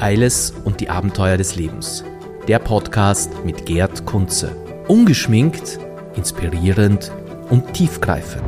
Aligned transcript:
Eiles 0.00 0.52
und 0.64 0.80
die 0.80 0.88
Abenteuer 0.88 1.36
des 1.36 1.56
Lebens. 1.56 2.04
Der 2.48 2.58
Podcast 2.58 3.30
mit 3.44 3.66
Gerd 3.66 4.06
Kunze. 4.06 4.56
Ungeschminkt, 4.88 5.78
inspirierend 6.16 7.12
und 7.50 7.72
tiefgreifend. 7.74 8.42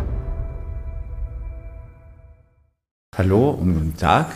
Hallo 3.17 3.51
und 3.51 3.75
guten 3.75 3.97
Tag. 3.97 4.27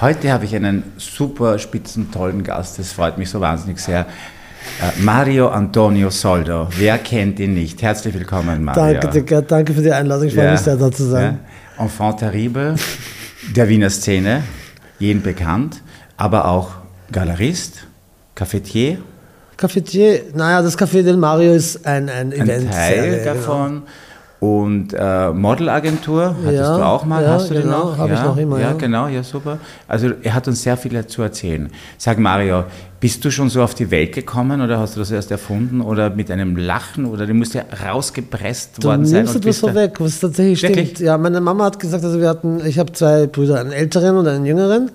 Heute 0.00 0.32
habe 0.32 0.44
ich 0.44 0.54
einen 0.54 0.84
super 0.98 1.58
spitzen, 1.58 2.12
tollen 2.12 2.42
Gast. 2.44 2.78
Das 2.78 2.92
freut 2.92 3.18
mich 3.18 3.28
so 3.28 3.40
wahnsinnig 3.40 3.78
sehr. 3.78 4.00
Äh, 4.00 5.00
Mario 5.02 5.48
Antonio 5.48 6.10
Soldo. 6.10 6.68
Wer 6.76 6.98
kennt 6.98 7.40
ihn 7.40 7.54
nicht? 7.54 7.82
Herzlich 7.82 8.14
willkommen, 8.14 8.62
Mario. 8.62 9.00
Danke, 9.00 9.22
Gerd, 9.22 9.50
danke 9.50 9.72
für 9.74 9.82
die 9.82 9.92
Einladung. 9.92 10.28
Ich 10.28 10.34
freue 10.34 10.52
mich 10.52 10.60
sehr, 10.60 10.76
da 10.76 10.90
zu 10.92 11.04
sein. 11.04 11.40
Ja. 11.76 11.84
Enfant 11.84 12.18
terrible 12.18 12.76
der 13.54 13.68
Wiener 13.68 13.90
Szene, 13.90 14.42
jeden 14.98 15.22
bekannt, 15.22 15.82
aber 16.16 16.46
auch 16.46 16.70
Galerist, 17.12 17.86
Cafetier. 18.34 18.98
Cafetier, 19.56 20.22
naja, 20.34 20.60
das 20.62 20.78
Café 20.78 21.02
del 21.02 21.16
Mario 21.16 21.54
ist 21.54 21.86
ein, 21.86 22.08
ein, 22.08 22.32
ein 22.32 22.32
Event. 22.32 22.70
Teil 22.70 23.24
davon. 23.24 23.70
Genau. 23.74 23.86
Und 24.38 24.92
äh, 24.92 25.30
Modelagentur 25.30 26.36
hattest 26.44 26.52
ja, 26.52 26.76
du 26.76 26.84
auch 26.84 27.06
mal, 27.06 27.22
ja, 27.22 27.30
hast 27.30 27.48
du 27.48 27.54
genau, 27.54 27.62
den 27.62 27.70
noch? 27.70 27.98
habe 27.98 28.12
ja, 28.12 28.18
ich 28.18 28.22
noch 28.22 28.36
immer. 28.36 28.60
Ja, 28.60 28.68
ja, 28.68 28.72
genau, 28.74 29.08
ja, 29.08 29.22
super. 29.22 29.58
Also 29.88 30.10
er 30.22 30.34
hat 30.34 30.46
uns 30.46 30.62
sehr 30.62 30.76
viel 30.76 31.06
zu 31.06 31.22
erzählen. 31.22 31.70
Sag 31.96 32.18
Mario, 32.18 32.64
bist 33.00 33.24
du 33.24 33.30
schon 33.30 33.48
so 33.48 33.62
auf 33.62 33.74
die 33.74 33.90
Welt 33.90 34.14
gekommen 34.14 34.60
oder 34.60 34.78
hast 34.78 34.96
du 34.96 35.00
das 35.00 35.10
erst 35.10 35.30
erfunden 35.30 35.80
oder 35.80 36.10
mit 36.10 36.30
einem 36.30 36.54
Lachen 36.54 37.06
oder 37.06 37.26
du 37.26 37.32
musst 37.32 37.54
ja 37.54 37.62
rausgepresst 37.86 38.78
du 38.78 38.88
worden 38.88 39.06
sein? 39.06 39.24
Du 39.24 39.32
nimmst 39.32 39.36
etwas 39.36 39.58
vorweg, 39.58 40.00
was 40.00 40.20
tatsächlich 40.20 40.62
Wirklich? 40.62 40.90
stimmt. 40.90 41.06
Ja, 41.06 41.16
meine 41.16 41.40
Mama 41.40 41.64
hat 41.64 41.78
gesagt, 41.78 42.04
also 42.04 42.20
wir 42.20 42.28
hatten, 42.28 42.60
ich 42.66 42.78
habe 42.78 42.92
zwei 42.92 43.26
Brüder, 43.26 43.58
einen 43.58 43.72
älteren 43.72 44.18
und 44.18 44.28
einen 44.28 44.44
jüngeren. 44.44 44.90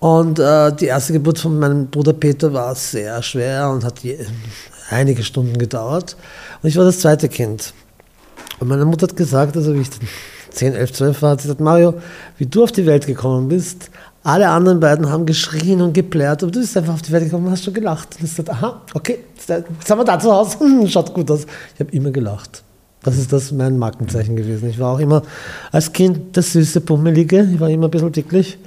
Und 0.00 0.38
äh, 0.38 0.72
die 0.74 0.86
erste 0.86 1.12
Geburt 1.12 1.38
von 1.38 1.58
meinem 1.58 1.86
Bruder 1.86 2.12
Peter 2.12 2.52
war 2.52 2.74
sehr 2.74 3.22
schwer 3.22 3.70
und 3.70 3.84
hat 3.84 4.00
je, 4.00 4.18
einige 4.90 5.22
Stunden 5.22 5.56
gedauert. 5.58 6.16
Und 6.62 6.68
ich 6.68 6.76
war 6.76 6.84
das 6.84 7.00
zweite 7.00 7.28
Kind. 7.28 7.72
Und 8.60 8.68
meine 8.68 8.84
Mutter 8.84 9.06
hat 9.06 9.16
gesagt, 9.16 9.56
also 9.56 9.74
wie 9.74 9.80
ich 9.80 9.90
10, 10.50 10.74
11, 10.74 10.92
12 10.92 11.22
war, 11.22 11.30
hat 11.30 11.40
sie 11.40 11.48
gesagt, 11.48 11.60
Mario, 11.60 11.94
wie 12.38 12.46
du 12.46 12.62
auf 12.62 12.72
die 12.72 12.86
Welt 12.86 13.06
gekommen 13.06 13.48
bist, 13.48 13.90
alle 14.22 14.48
anderen 14.48 14.80
beiden 14.80 15.10
haben 15.10 15.26
geschrien 15.26 15.82
und 15.82 15.92
geplärt, 15.92 16.42
aber 16.42 16.50
du 16.50 16.60
bist 16.60 16.76
einfach 16.76 16.94
auf 16.94 17.02
die 17.02 17.12
Welt 17.12 17.24
gekommen 17.24 17.46
und 17.46 17.52
hast 17.52 17.64
schon 17.64 17.74
gelacht. 17.74 18.16
Und 18.16 18.24
ich 18.24 18.30
gesagt, 18.30 18.50
aha, 18.50 18.80
okay, 18.94 19.18
jetzt 19.34 19.46
sind 19.48 19.98
wir 19.98 20.04
da 20.04 20.18
zu 20.18 20.32
Hause, 20.32 20.56
schaut 20.88 21.12
gut 21.12 21.30
aus. 21.30 21.46
Ich 21.74 21.80
habe 21.80 21.90
immer 21.92 22.10
gelacht. 22.10 22.62
Das 23.02 23.18
ist 23.18 23.32
das 23.34 23.52
mein 23.52 23.78
Markenzeichen 23.78 24.34
gewesen. 24.34 24.70
Ich 24.70 24.78
war 24.78 24.94
auch 24.94 24.98
immer 24.98 25.22
als 25.70 25.92
Kind 25.92 26.34
das 26.34 26.54
süße 26.54 26.80
Pummelige, 26.80 27.46
ich 27.52 27.60
war 27.60 27.68
immer 27.68 27.88
ein 27.88 27.90
bisschen 27.90 28.12
dicklich. 28.12 28.58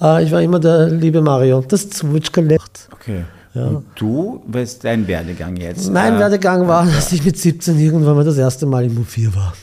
Äh, 0.00 0.24
ich 0.24 0.32
war 0.32 0.42
immer 0.42 0.60
der 0.60 0.88
liebe 0.88 1.20
Mario, 1.22 1.62
das 1.66 1.88
Zwitschka 1.90 2.40
lacht. 2.40 2.88
Okay. 2.92 3.24
Ja. 3.54 3.66
Und 3.68 3.86
du, 3.94 4.42
was 4.46 4.72
ist 4.74 4.84
dein 4.84 5.06
Werdegang 5.08 5.56
jetzt? 5.56 5.90
Mein 5.90 6.16
äh, 6.16 6.18
Werdegang 6.18 6.68
war, 6.68 6.84
dass 6.84 7.10
ich 7.12 7.24
mit 7.24 7.38
17 7.38 7.78
irgendwann 7.78 8.14
mal 8.16 8.24
das 8.24 8.36
erste 8.36 8.66
Mal 8.66 8.84
im 8.84 8.98
U4 9.02 9.34
war. 9.34 9.54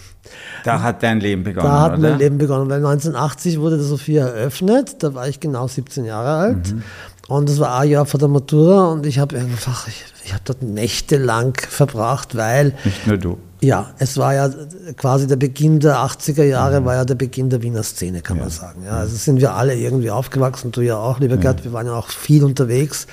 Da 0.63 0.81
hat 0.81 1.03
dein 1.03 1.19
Leben 1.19 1.43
begonnen, 1.43 1.67
Da 1.67 1.81
hat 1.81 1.99
oder? 1.99 2.09
mein 2.09 2.19
Leben 2.19 2.37
begonnen, 2.37 2.69
weil 2.69 2.77
1980 2.77 3.59
wurde 3.59 3.77
das 3.77 3.87
Sophia 3.87 4.25
eröffnet, 4.25 5.03
da 5.03 5.13
war 5.13 5.27
ich 5.27 5.39
genau 5.39 5.67
17 5.67 6.05
Jahre 6.05 6.29
alt. 6.29 6.73
Mhm. 6.73 6.83
Und 7.27 7.47
das 7.47 7.59
war 7.59 7.79
ein 7.79 7.89
Jahr 7.89 8.05
vor 8.05 8.19
der 8.19 8.27
Matura 8.27 8.87
und 8.87 9.05
ich 9.05 9.19
habe 9.19 9.37
einfach, 9.37 9.87
ich, 9.87 10.03
ich 10.25 10.33
habe 10.33 10.43
dort 10.45 10.61
nächtelang 10.61 11.55
verbracht, 11.55 12.35
weil... 12.35 12.73
Nicht 12.83 13.07
nur 13.07 13.17
du. 13.17 13.37
Ja, 13.61 13.91
es 13.97 14.17
war 14.17 14.33
ja 14.33 14.49
quasi 14.97 15.25
der 15.25 15.37
Beginn 15.37 15.79
der 15.79 15.95
80er 15.99 16.43
Jahre, 16.43 16.81
mhm. 16.81 16.85
war 16.85 16.95
ja 16.95 17.05
der 17.05 17.15
Beginn 17.15 17.49
der 17.49 17.61
Wiener 17.61 17.83
Szene, 17.83 18.21
kann 18.21 18.35
ja. 18.37 18.43
man 18.43 18.51
sagen. 18.51 18.83
Ja, 18.85 18.97
also 18.97 19.15
sind 19.15 19.39
wir 19.39 19.53
alle 19.53 19.73
irgendwie 19.73 20.11
aufgewachsen, 20.11 20.73
du 20.73 20.81
ja 20.81 20.97
auch, 20.97 21.19
lieber 21.19 21.35
ja. 21.35 21.41
Gerd, 21.41 21.63
wir 21.63 21.71
waren 21.71 21.85
ja 21.85 21.93
auch 21.93 22.09
viel 22.09 22.43
unterwegs. 22.43 23.07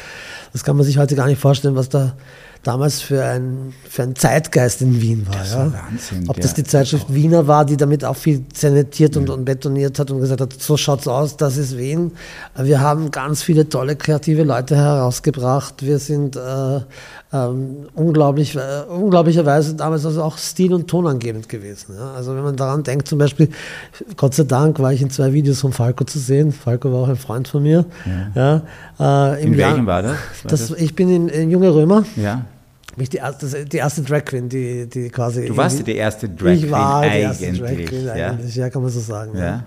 Das 0.53 0.65
kann 0.65 0.77
man 0.77 0.85
sich 0.85 0.99
heute 0.99 1.15
gar 1.15 1.27
nicht 1.27 1.41
vorstellen, 1.41 1.77
was 1.77 1.89
da 1.89 2.15
damals 2.63 3.01
für 3.01 3.25
ein, 3.25 3.73
für 3.89 4.03
ein 4.03 4.15
Zeitgeist 4.15 4.83
in 4.83 5.01
Wien 5.01 5.27
war. 5.27 5.37
Das 5.37 5.53
ja. 5.53 5.73
Wahnsinn. 5.73 6.29
Ob 6.29 6.41
das 6.41 6.55
die 6.55 6.65
Zeitschrift 6.65 7.07
oh. 7.09 7.15
Wiener 7.15 7.47
war, 7.47 7.65
die 7.65 7.77
damit 7.77 8.05
auch 8.05 8.17
viel 8.17 8.45
zementiert 8.53 9.17
und, 9.17 9.31
und 9.31 9.45
betoniert 9.45 9.99
hat 9.99 10.11
und 10.11 10.21
gesagt 10.21 10.41
hat, 10.41 10.53
so 10.53 10.77
schaut's 10.77 11.09
aus, 11.09 11.37
das 11.37 11.57
ist 11.57 11.79
Wien. 11.79 12.13
Wir 12.57 12.81
haben 12.81 13.11
ganz 13.11 13.43
viele 13.43 13.69
tolle 13.69 13.97
kreative 13.97 14.43
Leute 14.43 14.77
herausgebracht. 14.77 15.83
Wir 15.85 15.99
sind 15.99 16.37
äh, 16.37 16.81
ähm, 17.33 17.87
unglaublich, 17.95 18.57
äh, 18.57 18.83
unglaublicherweise 18.89 19.75
damals 19.75 20.05
also 20.05 20.23
auch 20.23 20.37
stil- 20.37 20.75
und 20.75 20.89
tonangebend 20.89 21.49
gewesen. 21.49 21.95
Ja. 21.97 22.13
Also 22.13 22.35
wenn 22.35 22.43
man 22.43 22.57
daran 22.57 22.83
denkt, 22.83 23.09
zum 23.09 23.19
Beispiel, 23.19 23.49
Gott 24.17 24.35
sei 24.35 24.43
Dank 24.45 24.81
war 24.81 24.93
ich 24.93 25.01
in 25.01 25.11
zwei 25.11 25.33
Videos 25.33 25.61
von 25.61 25.73
Falco 25.73 26.05
zu 26.05 26.19
sehen. 26.19 26.53
Falco 26.53 26.93
war 26.93 27.01
auch 27.01 27.09
ein 27.09 27.17
Freund 27.17 27.49
von 27.49 27.63
mir. 27.63 27.87
Ja. 28.35 28.63
ja 28.99 29.33
äh, 29.35 29.45
in 29.45 29.57
welchem 29.57 29.87
war 29.87 30.03
das? 30.03 30.13
War 30.43 30.51
das? 30.51 30.71
Ich 30.73 30.95
bin 30.95 31.09
in, 31.09 31.29
in 31.29 31.51
Junge 31.51 31.73
Römer. 31.73 32.05
Ja. 32.17 32.45
Bin 33.01 33.05
ich 33.05 33.09
die 33.09 33.17
erste, 33.17 33.65
die 33.65 33.79
erste 33.79 34.03
Drag 34.03 34.27
Queen, 34.27 34.47
die, 34.47 34.87
die 34.87 35.09
quasi. 35.09 35.47
Du 35.47 35.57
warst 35.57 35.87
die 35.87 35.97
erste 35.97 36.29
Drag 36.29 36.53
Queen. 36.53 36.65
Ich 36.67 36.71
war 36.71 37.01
die 37.01 37.17
erste 37.17 37.53
Drag 37.55 37.87
Queen 37.87 38.09
eigentlich, 38.11 38.55
ja, 38.55 38.69
kann 38.69 38.83
man 38.83 38.91
so 38.91 39.01
sagen. 39.01 39.39
Ja. 39.39 39.65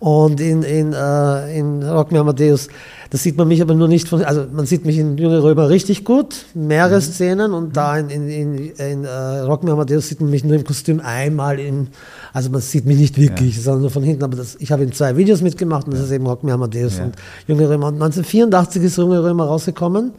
Und 0.00 0.40
in, 0.40 0.62
in, 0.62 0.94
äh, 0.94 1.58
in 1.58 1.82
Rock 1.82 2.10
Me 2.10 2.20
Amadeus, 2.20 2.68
das 3.10 3.22
sieht 3.22 3.36
man 3.36 3.48
mich 3.48 3.60
aber 3.60 3.74
nur 3.74 3.86
nicht 3.86 4.08
von, 4.08 4.24
also 4.24 4.46
man 4.50 4.64
sieht 4.64 4.86
mich 4.86 4.96
in 4.96 5.18
Junge 5.18 5.42
Römer 5.42 5.68
richtig 5.68 6.06
gut, 6.06 6.46
mehrere 6.54 6.96
mhm. 6.96 7.00
Szenen 7.02 7.52
und 7.52 7.68
mhm. 7.68 7.72
da 7.74 7.98
in, 7.98 8.08
in, 8.08 8.30
in, 8.30 8.70
in 8.70 9.04
äh, 9.04 9.10
Rock 9.40 9.62
Me 9.62 9.70
Amadeus 9.70 10.08
sieht 10.08 10.22
man 10.22 10.30
mich 10.30 10.42
nur 10.42 10.56
im 10.56 10.64
Kostüm 10.64 11.00
einmal 11.00 11.60
in, 11.60 11.88
also 12.32 12.48
man 12.48 12.62
sieht 12.62 12.86
mich 12.86 12.96
nicht 12.96 13.18
wirklich, 13.18 13.56
ja. 13.56 13.62
sondern 13.62 13.82
nur 13.82 13.90
von 13.90 14.02
hinten, 14.02 14.24
aber 14.24 14.38
das, 14.38 14.56
ich 14.58 14.72
habe 14.72 14.84
in 14.84 14.92
zwei 14.92 15.18
Videos 15.18 15.42
mitgemacht 15.42 15.84
und 15.84 15.92
das 15.92 16.00
ist 16.00 16.12
eben 16.12 16.26
Rock 16.26 16.44
Me 16.44 16.52
Amadeus 16.54 16.96
ja. 16.96 17.04
und 17.04 17.16
Junge 17.46 17.68
Römer. 17.68 17.88
Und 17.88 18.00
1984 18.02 18.82
ist 18.82 18.96
Junge 18.96 19.22
Römer 19.22 19.44
rausgekommen. 19.44 20.12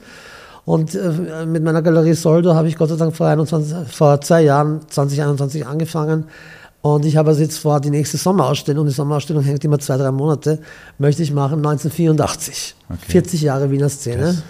Und 0.65 0.95
äh, 0.95 1.45
mit 1.45 1.63
meiner 1.63 1.83
Galerie 1.83 2.13
Soldo 2.13 2.55
habe 2.55 2.67
ich 2.67 2.75
Gott 2.75 2.89
sei 2.89 2.95
Dank 2.95 3.15
vor, 3.15 3.27
21, 3.27 3.87
vor 3.87 4.19
zwei 4.21 4.41
Jahren, 4.41 4.81
2021, 4.89 5.65
angefangen, 5.65 6.25
und 6.85 7.03
ich 7.03 7.17
habe 7.17 7.29
also 7.29 7.41
jetzt 7.41 7.57
vor, 7.57 7.79
die 7.79 7.89
nächste 7.89 8.15
Sommerausstellung, 8.17 8.85
die 8.85 8.91
Sommerausstellung 8.91 9.41
hängt 9.41 9.65
immer 9.65 9.79
zwei, 9.79 9.97
drei 9.97 10.11
Monate, 10.11 10.59
möchte 10.99 11.23
ich 11.23 11.31
machen 11.31 11.57
1984. 11.57 12.75
Okay. 12.87 12.99
40 13.07 13.41
Jahre 13.41 13.71
Wiener 13.71 13.89
Szene. 13.89 14.21
Das, 14.21 14.43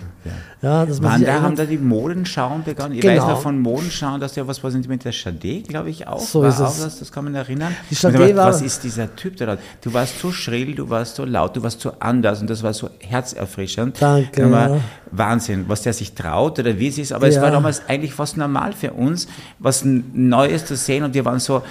ja. 0.61 0.81
ja 0.81 0.85
das 0.85 1.01
Wann 1.01 1.23
da 1.23 1.41
haben 1.41 1.55
da 1.55 1.63
die 1.63 1.77
Modenschauen 1.77 2.65
begonnen? 2.65 2.95
Ich 2.95 2.99
genau. 2.99 3.21
weiß 3.21 3.29
noch 3.29 3.41
von 3.41 3.57
Modenschauen, 3.61 4.19
dass 4.19 4.35
ja 4.35 4.45
was 4.45 4.61
war 4.61 4.71
mit 4.71 5.05
der 5.05 5.13
Chade, 5.13 5.61
glaube 5.61 5.89
ich, 5.89 6.07
auch. 6.07 6.19
So 6.19 6.41
war 6.41 6.49
ist 6.49 6.59
es. 6.59 6.83
das, 6.83 6.99
das 6.99 7.11
kann 7.13 7.23
man 7.23 7.35
erinnern. 7.35 7.73
Die 7.89 7.95
Chade 7.95 8.35
war, 8.35 8.47
was 8.47 8.61
ist 8.61 8.83
dieser 8.83 9.15
Typ 9.15 9.37
da? 9.37 9.57
Du 9.79 9.93
warst 9.93 10.19
so 10.19 10.33
schrill, 10.33 10.75
du 10.75 10.89
warst 10.89 11.15
so 11.15 11.23
laut, 11.23 11.55
du 11.55 11.63
warst 11.63 11.79
so 11.79 11.93
anders 12.01 12.41
und 12.41 12.49
das 12.49 12.61
war 12.61 12.73
so 12.73 12.89
herzerfrischend. 12.99 14.01
Danke. 14.01 14.49
Ja. 14.49 14.81
Wahnsinn, 15.11 15.63
was 15.69 15.83
der 15.83 15.93
sich 15.93 16.13
traut 16.13 16.59
oder 16.59 16.77
wie 16.77 16.89
es 16.89 16.97
ist. 16.97 17.13
Aber 17.13 17.27
ja. 17.27 17.37
es 17.37 17.41
war 17.41 17.51
damals 17.51 17.83
eigentlich 17.87 18.13
fast 18.13 18.35
normal 18.35 18.73
für 18.73 18.91
uns, 18.91 19.29
was 19.59 19.85
Neues 19.85 20.65
zu 20.65 20.75
sehen 20.75 21.05
und 21.05 21.13
wir 21.13 21.23
waren 21.23 21.39
so 21.39 21.61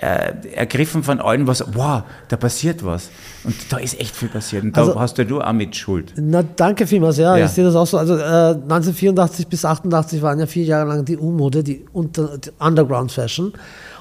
äh, 0.00 0.32
ergriffen 0.54 1.02
von 1.02 1.20
allen, 1.20 1.46
was, 1.46 1.64
wow, 1.74 2.02
da 2.28 2.36
passiert 2.36 2.84
was. 2.84 3.10
Und 3.44 3.54
da 3.70 3.78
ist 3.78 4.00
echt 4.00 4.14
viel 4.16 4.28
passiert. 4.28 4.64
Und 4.64 4.76
da 4.76 4.82
also, 4.82 4.98
hast 4.98 5.18
du 5.18 5.40
auch 5.40 5.52
mit 5.52 5.76
Schuld. 5.76 6.12
Na, 6.16 6.42
danke 6.42 6.86
vielmals, 6.86 7.16
ja, 7.16 7.36
ja. 7.36 7.44
ich 7.44 7.52
sehe 7.52 7.64
das 7.64 7.74
auch 7.74 7.86
so. 7.86 7.98
Also 7.98 8.16
äh, 8.16 8.54
1984 8.54 9.46
bis 9.46 9.64
88 9.64 10.22
waren 10.22 10.38
ja 10.40 10.46
vier 10.46 10.64
Jahre 10.64 10.88
lang 10.88 11.04
die 11.04 11.16
U-Mode, 11.16 11.62
die, 11.62 11.84
die 11.94 12.50
Underground 12.58 13.12
Fashion. 13.12 13.52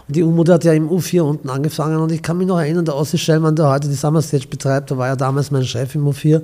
Und 0.08 0.16
die 0.16 0.24
U-Mode 0.24 0.54
hat 0.54 0.64
ja 0.64 0.74
im 0.74 0.90
U4 0.90 1.22
unten 1.22 1.50
angefangen. 1.50 1.98
Und 1.98 2.12
ich 2.12 2.22
kann 2.22 2.38
mich 2.38 2.48
noch 2.48 2.60
erinnern, 2.60 2.86
der 2.86 2.96
Ossi 2.96 3.18
Schellmann, 3.18 3.56
der 3.56 3.70
heute 3.70 3.88
die 3.88 3.96
Summer 3.96 4.22
Stage 4.22 4.48
betreibt, 4.48 4.90
der 4.90 4.98
war 4.98 5.08
ja 5.08 5.16
damals 5.16 5.52
mein 5.52 5.64
Chef 5.64 5.96
im 5.96 6.08
U4. 6.08 6.38
Äh, 6.38 6.42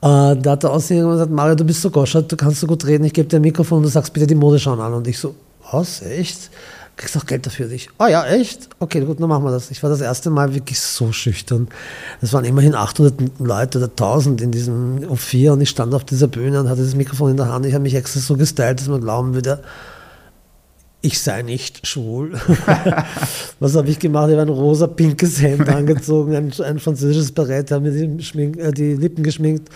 da 0.00 0.50
hat 0.50 0.62
der 0.62 0.72
Ossi 0.72 0.96
gesagt, 0.96 1.30
Mario, 1.30 1.54
du 1.54 1.64
bist 1.64 1.80
so 1.80 1.90
goschert, 1.90 2.30
du 2.30 2.36
kannst 2.36 2.60
so 2.60 2.66
gut 2.66 2.84
reden, 2.84 3.04
ich 3.04 3.14
gebe 3.14 3.26
dir 3.26 3.36
ein 3.36 3.42
Mikrofon 3.42 3.78
und 3.78 3.84
du 3.84 3.88
sagst 3.88 4.12
bitte 4.12 4.26
die 4.26 4.34
Mode 4.34 4.58
schauen 4.58 4.80
an. 4.80 4.92
Und 4.92 5.08
ich 5.08 5.18
so, 5.18 5.34
was, 5.70 6.02
echt? 6.02 6.50
Kriegst 6.96 7.16
auch 7.16 7.26
Geld 7.26 7.46
dafür. 7.46 7.70
Ich, 7.70 7.90
oh 7.98 8.06
ja, 8.06 8.24
echt? 8.26 8.68
Okay, 8.78 9.00
gut, 9.00 9.20
dann 9.20 9.28
machen 9.28 9.44
wir 9.44 9.50
das. 9.50 9.70
Ich 9.70 9.82
war 9.82 9.90
das 9.90 10.00
erste 10.00 10.30
Mal 10.30 10.54
wirklich 10.54 10.80
so 10.80 11.12
schüchtern. 11.12 11.68
Es 12.20 12.32
waren 12.32 12.44
immerhin 12.44 12.74
800 12.74 13.14
Leute 13.40 13.78
oder 13.78 13.88
1000 13.88 14.40
in 14.40 14.52
diesem 14.52 15.00
U4 15.00 15.52
und 15.52 15.60
ich 15.60 15.70
stand 15.70 15.94
auf 15.94 16.04
dieser 16.04 16.28
Bühne 16.28 16.60
und 16.60 16.68
hatte 16.68 16.82
das 16.82 16.94
Mikrofon 16.94 17.32
in 17.32 17.36
der 17.36 17.48
Hand. 17.48 17.66
Ich 17.66 17.74
habe 17.74 17.82
mich 17.82 17.94
extra 17.94 18.20
so 18.20 18.36
gestylt, 18.36 18.80
dass 18.80 18.88
man 18.88 19.00
glauben 19.00 19.34
würde, 19.34 19.62
ich 21.04 21.20
sei 21.20 21.42
nicht 21.42 21.86
schwul. 21.86 22.32
Was 23.60 23.76
habe 23.76 23.90
ich 23.90 23.98
gemacht? 23.98 24.30
Ich 24.30 24.38
habe 24.38 24.42
ein 24.42 24.48
rosa-pinkes 24.48 25.42
Hemd 25.42 25.68
angezogen, 25.68 26.34
ein, 26.34 26.52
ein 26.64 26.78
französisches 26.78 27.32
Barett, 27.32 27.72
habe 27.72 27.90
mir 27.90 28.08
die, 28.08 28.42
äh, 28.58 28.72
die, 28.72 28.94
Lippen 28.94 29.22
geschminkt 29.22 29.68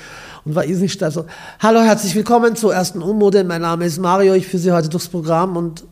und 0.46 0.54
war 0.54 0.64
irrsinnig 0.64 0.94
steif. 0.94 1.18
Hallo, 1.58 1.80
herzlich 1.80 2.14
willkommen 2.14 2.56
zur 2.56 2.72
ersten 2.72 3.02
Ummode. 3.02 3.44
Mein 3.44 3.60
Name 3.60 3.84
ist 3.84 3.98
Mario, 3.98 4.32
ich 4.32 4.46
führe 4.46 4.62
Sie 4.62 4.72
heute 4.72 4.88
durchs 4.88 5.08
Programm 5.08 5.58
und 5.58 5.84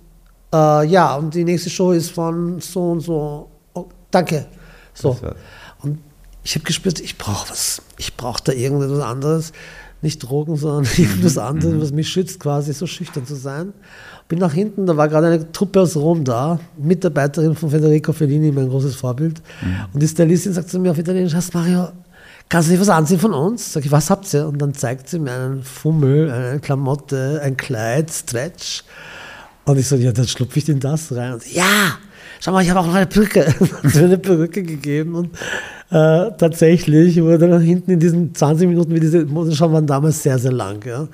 äh, 0.56 0.87
ja, 0.87 1.14
und 1.17 1.35
die 1.35 1.44
nächste 1.44 1.70
Show 1.70 1.93
ist 1.93 2.11
von 2.11 2.61
so 2.61 2.93
und 2.93 3.00
so. 3.00 3.49
Oh, 3.75 3.87
danke. 4.11 4.47
So. 4.94 5.17
Und 5.82 5.99
ich 6.44 6.55
habe 6.55 6.64
gespürt, 6.64 7.00
ich 7.00 7.19
brauche 7.19 7.50
was. 7.50 7.82
Ich 7.99 8.17
brauche 8.17 8.43
da 8.44 8.53
irgendetwas 8.53 9.00
anderes. 9.00 9.53
Nicht 10.03 10.20
Drogen, 10.20 10.56
sondern 10.56 10.91
irgendwas 10.97 11.37
mhm. 11.37 11.43
anderes, 11.43 11.75
mhm. 11.75 11.82
was 11.82 11.93
mich 11.93 12.08
schützt, 12.08 12.41
quasi 12.41 12.73
so 12.73 12.87
schüchtern 12.87 13.26
zu 13.26 13.35
sein. 13.35 13.73
Bin 14.29 14.38
nach 14.38 14.53
hinten, 14.53 14.87
da 14.87 14.97
war 14.97 15.08
gerade 15.08 15.29
eine 15.29 15.53
Truppe 15.53 15.81
aus 15.81 15.97
Rom 15.97 16.25
da, 16.25 16.59
Mitarbeiterin 16.76 17.55
von 17.55 17.70
Federico 17.70 18.12
Fellini, 18.12 18.50
mein 18.50 18.69
großes 18.69 18.97
Vorbild. 18.97 19.41
Mhm. 19.62 19.76
Und 19.93 20.02
die 20.02 20.09
Stylistin 20.09 20.52
sagt 20.52 20.69
zu 20.69 20.79
mir 20.81 20.91
auf 20.91 20.99
Italienisch, 20.99 21.35
hast 21.35 21.55
Mario, 21.55 21.88
kannst 22.49 22.69
du 22.69 22.73
nicht 22.73 22.81
was 22.81 22.88
anziehen 22.88 23.20
von 23.20 23.32
uns? 23.32 23.73
Sag 23.73 23.85
ich, 23.85 23.93
was 23.93 24.11
habt 24.11 24.32
ihr? 24.35 24.49
Und 24.49 24.59
dann 24.59 24.75
zeigt 24.75 25.09
sie 25.09 25.19
mir 25.19 25.32
einen 25.32 25.62
Fummel, 25.62 26.31
eine 26.31 26.61
Klamotte, 26.61 27.41
ein 27.43 27.56
Kleid, 27.56 28.11
Stretch. 28.11 28.85
Und 29.66 29.78
ich 29.78 29.86
so, 29.86 29.96
ja, 29.96 30.12
dann 30.12 30.26
schlupfe 30.26 30.58
ich 30.58 30.68
in 30.68 30.80
das 30.80 31.14
rein. 31.14 31.34
Und 31.34 31.52
ja, 31.52 31.98
schau 32.40 32.52
mal, 32.52 32.62
ich 32.62 32.70
habe 32.70 32.80
auch 32.80 32.86
noch 32.86 32.94
eine 32.94 33.06
Perücke. 33.06 33.46
hat 33.60 33.94
mir 33.94 34.04
eine 34.04 34.18
Perücke 34.18 34.62
gegeben 34.62 35.14
und 35.14 35.34
äh, 35.90 36.30
tatsächlich 36.38 37.20
wurde 37.20 37.48
dann 37.48 37.60
hinten 37.60 37.90
in 37.90 38.00
diesen 38.00 38.34
20 38.34 38.68
Minuten, 38.68 38.94
wie 38.94 39.00
diese 39.00 39.24
Modenschau 39.26 39.70
waren 39.72 39.86
damals 39.86 40.22
sehr, 40.22 40.38
sehr 40.38 40.52
lang. 40.52 40.84
Ja 40.86 41.08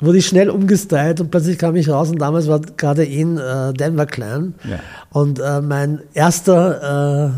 wurde 0.00 0.18
ich 0.18 0.26
schnell 0.26 0.50
umgestylt 0.50 1.20
und 1.20 1.30
plötzlich 1.30 1.58
kam 1.58 1.74
ich 1.76 1.88
raus 1.88 2.10
und 2.10 2.18
damals 2.18 2.46
war 2.48 2.60
gerade 2.60 3.04
in 3.04 3.38
äh, 3.38 3.72
Denver 3.72 4.06
Clan. 4.06 4.54
Ja. 4.68 4.78
Und 5.10 5.40
äh, 5.40 5.60
mein 5.60 6.00
erster 6.14 7.26
äh, 7.26 7.30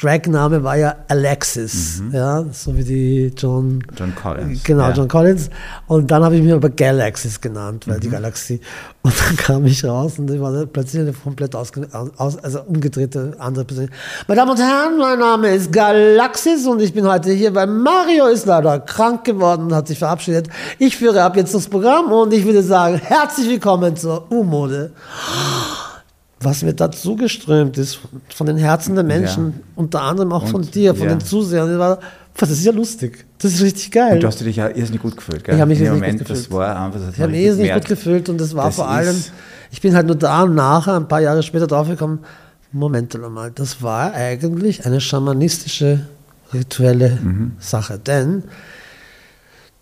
Drag-Name 0.00 0.62
war 0.62 0.76
ja 0.76 0.96
Alexis, 1.08 2.02
mhm. 2.02 2.14
ja, 2.14 2.44
so 2.52 2.76
wie 2.76 2.84
die 2.84 3.32
John, 3.36 3.82
John 3.96 4.14
Collins. 4.14 4.62
Genau, 4.64 4.88
ja. 4.88 4.92
John 4.92 5.08
Collins. 5.08 5.50
Und 5.86 6.10
dann 6.10 6.22
habe 6.22 6.36
ich 6.36 6.42
mich 6.42 6.52
aber 6.52 6.70
Galaxis 6.70 7.40
genannt, 7.40 7.86
weil 7.86 7.96
mhm. 7.96 8.00
die 8.00 8.10
Galaxie. 8.10 8.60
Und 9.06 9.14
dann 9.20 9.36
kam 9.36 9.66
ich 9.66 9.84
raus 9.84 10.18
und 10.18 10.28
ich 10.32 10.40
war 10.40 10.66
plötzlich 10.66 11.02
eine 11.02 11.12
komplett 11.12 11.54
aus, 11.54 11.70
also 12.16 12.62
umgedrehte 12.62 13.36
andere 13.38 13.64
Person. 13.64 13.88
Meine 14.26 14.40
Damen 14.40 14.50
und 14.50 14.58
Herren, 14.58 14.98
mein 14.98 15.20
Name 15.20 15.54
ist 15.54 15.70
Galaxis 15.70 16.66
und 16.66 16.82
ich 16.82 16.92
bin 16.92 17.06
heute 17.06 17.30
hier, 17.30 17.54
weil 17.54 17.68
Mario 17.68 18.26
ist 18.26 18.46
leider 18.46 18.80
krank 18.80 19.22
geworden 19.22 19.66
und 19.66 19.74
hat 19.76 19.86
sich 19.86 20.00
verabschiedet. 20.00 20.48
Ich 20.80 20.96
führe 20.96 21.22
ab 21.22 21.36
jetzt 21.36 21.54
das 21.54 21.68
Programm 21.68 22.10
und 22.10 22.32
ich 22.32 22.44
würde 22.44 22.64
sagen, 22.64 22.96
herzlich 22.96 23.48
willkommen 23.48 23.94
zur 23.94 24.26
U-Mode 24.28 24.90
was 26.40 26.62
mir 26.62 26.74
dazu 26.74 27.16
geströmt 27.16 27.78
ist, 27.78 27.98
von 28.28 28.46
den 28.46 28.58
Herzen 28.58 28.94
der 28.94 29.04
Menschen, 29.04 29.54
ja. 29.56 29.64
unter 29.74 30.02
anderem 30.02 30.32
auch 30.32 30.42
und, 30.42 30.50
von 30.50 30.62
dir, 30.62 30.94
von 30.94 31.08
ja. 31.08 31.14
den 31.14 31.20
Zusehern, 31.20 31.98
das 32.38 32.50
ist 32.50 32.64
ja 32.64 32.72
lustig. 32.72 33.24
Das 33.38 33.54
ist 33.54 33.62
richtig 33.62 33.90
geil. 33.90 34.14
Und 34.14 34.22
du 34.22 34.26
hast 34.26 34.40
dich 34.40 34.56
ja 34.56 34.68
irrsinnig 34.68 35.02
gut 35.02 35.16
gefühlt, 35.16 35.44
gell? 35.44 35.54
Ich 35.54 35.60
habe 35.60 35.70
mich 35.70 35.80
irrsinnig 35.80 36.02
Moment, 36.02 36.18
gut 36.18 36.28
gefühlt. 36.28 36.46
Das 36.46 36.56
war 36.56 36.84
einfach, 36.84 37.00
das 37.00 37.14
ich 37.14 37.20
habe 37.20 37.32
mich 37.32 37.40
irrsinnig 37.42 37.72
gut 37.72 37.84
gefühlt 37.86 38.28
und 38.28 38.40
das 38.40 38.54
war 38.54 38.66
das 38.66 38.76
vor 38.76 38.88
allem, 38.88 39.16
ich 39.70 39.80
bin 39.80 39.94
halt 39.94 40.06
nur 40.06 40.16
da 40.16 40.42
und 40.42 40.54
nachher, 40.54 40.96
ein 40.96 41.08
paar 41.08 41.20
Jahre 41.20 41.42
später 41.42 41.66
draufgekommen, 41.66 42.20
Moment 42.72 43.18
mal, 43.30 43.50
das 43.50 43.82
war 43.82 44.12
eigentlich 44.12 44.84
eine 44.84 45.00
schamanistische, 45.00 46.06
rituelle 46.52 47.18
mhm. 47.22 47.52
Sache. 47.58 47.98
Denn 47.98 48.44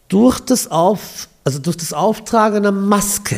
durch 0.09 0.41
das, 0.41 0.71
Auf, 0.71 1.29
also 1.45 1.59
durch 1.59 1.77
das 1.77 1.93
Auftragen 1.93 2.59
einer 2.59 2.73
Maske, 2.73 3.37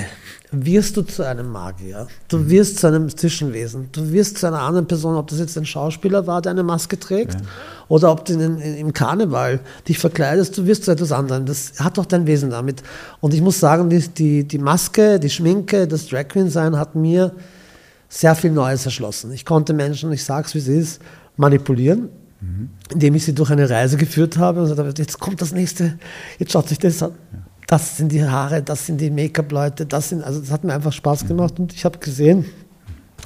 wirst 0.53 0.97
du 0.97 1.03
zu 1.03 1.25
einem 1.25 1.51
Magier. 1.51 2.07
Du 2.29 2.49
wirst 2.49 2.79
zu 2.79 2.87
einem 2.87 3.09
Zwischenwesen. 3.09 3.89
Du 3.93 4.13
wirst 4.13 4.39
zu 4.39 4.47
einer 4.47 4.61
anderen 4.61 4.87
Person, 4.87 5.17
ob 5.17 5.29
das 5.29 5.39
jetzt 5.39 5.59
ein 5.59 5.67
Schauspieler 5.67 6.27
war, 6.27 6.41
der 6.41 6.53
eine 6.53 6.63
Maske 6.63 6.99
trägt, 6.99 7.35
ja. 7.35 7.41
oder 7.89 8.13
ob 8.13 8.25
du 8.25 8.35
in, 8.35 8.61
in, 8.61 8.77
im 8.77 8.93
Karneval 8.93 9.61
dich 9.89 9.99
verkleidest, 9.99 10.57
du 10.57 10.67
wirst 10.67 10.85
zu 10.85 10.93
etwas 10.93 11.13
anderem. 11.13 11.47
Das 11.47 11.81
hat 11.81 11.99
doch 11.99 12.07
dein 12.07 12.27
Wesen 12.27 12.51
damit. 12.51 12.83
Und 13.21 13.35
ich 13.35 13.41
muss 13.41 13.59
sagen, 13.59 13.91
die, 13.91 14.07
die, 14.09 14.45
die 14.45 14.59
Maske, 14.59 15.19
die 15.19 15.31
Schminke, 15.31 15.89
das 15.89 16.07
Drag 16.09 16.29
Queen 16.29 16.49
sein 16.49 16.79
hat 16.79 16.95
mir 16.95 17.33
sehr 18.09 18.37
viel 18.37 18.53
Neues 18.53 18.85
erschlossen. 18.85 19.33
Ich 19.33 19.45
konnte 19.45 19.73
Menschen, 19.73 20.13
ich 20.13 20.23
sag's 20.23 20.55
wie 20.55 20.59
es 20.59 20.69
ist, 20.69 21.03
manipulieren. 21.37 22.09
Mhm. 22.41 22.71
Indem 22.93 23.15
ich 23.17 23.25
sie 23.25 23.35
durch 23.35 23.51
eine 23.51 23.69
Reise 23.69 23.97
geführt 23.97 24.39
habe 24.39 24.61
und 24.63 24.69
gesagt 24.69 24.99
jetzt 24.99 25.19
kommt 25.19 25.41
das 25.41 25.53
nächste, 25.53 25.99
jetzt 26.39 26.53
schaut 26.53 26.69
sich 26.69 26.79
das 26.79 27.03
an. 27.03 27.13
Ja 27.33 27.46
das 27.67 27.97
sind 27.97 28.13
die 28.13 28.25
Haare, 28.25 28.63
das 28.63 28.87
sind 28.87 29.01
die 29.01 29.11
Make-up-Leute, 29.11 29.87
das 29.87 30.11
sind, 30.11 30.23
also 30.23 30.41
das 30.41 30.51
hat 30.51 30.65
mir 30.65 30.75
einfach 30.75 30.93
Spaß 30.93 31.27
gemacht 31.27 31.59
und 31.59 31.73
ich 31.73 31.85
habe 31.85 31.99
gesehen, 31.99 32.45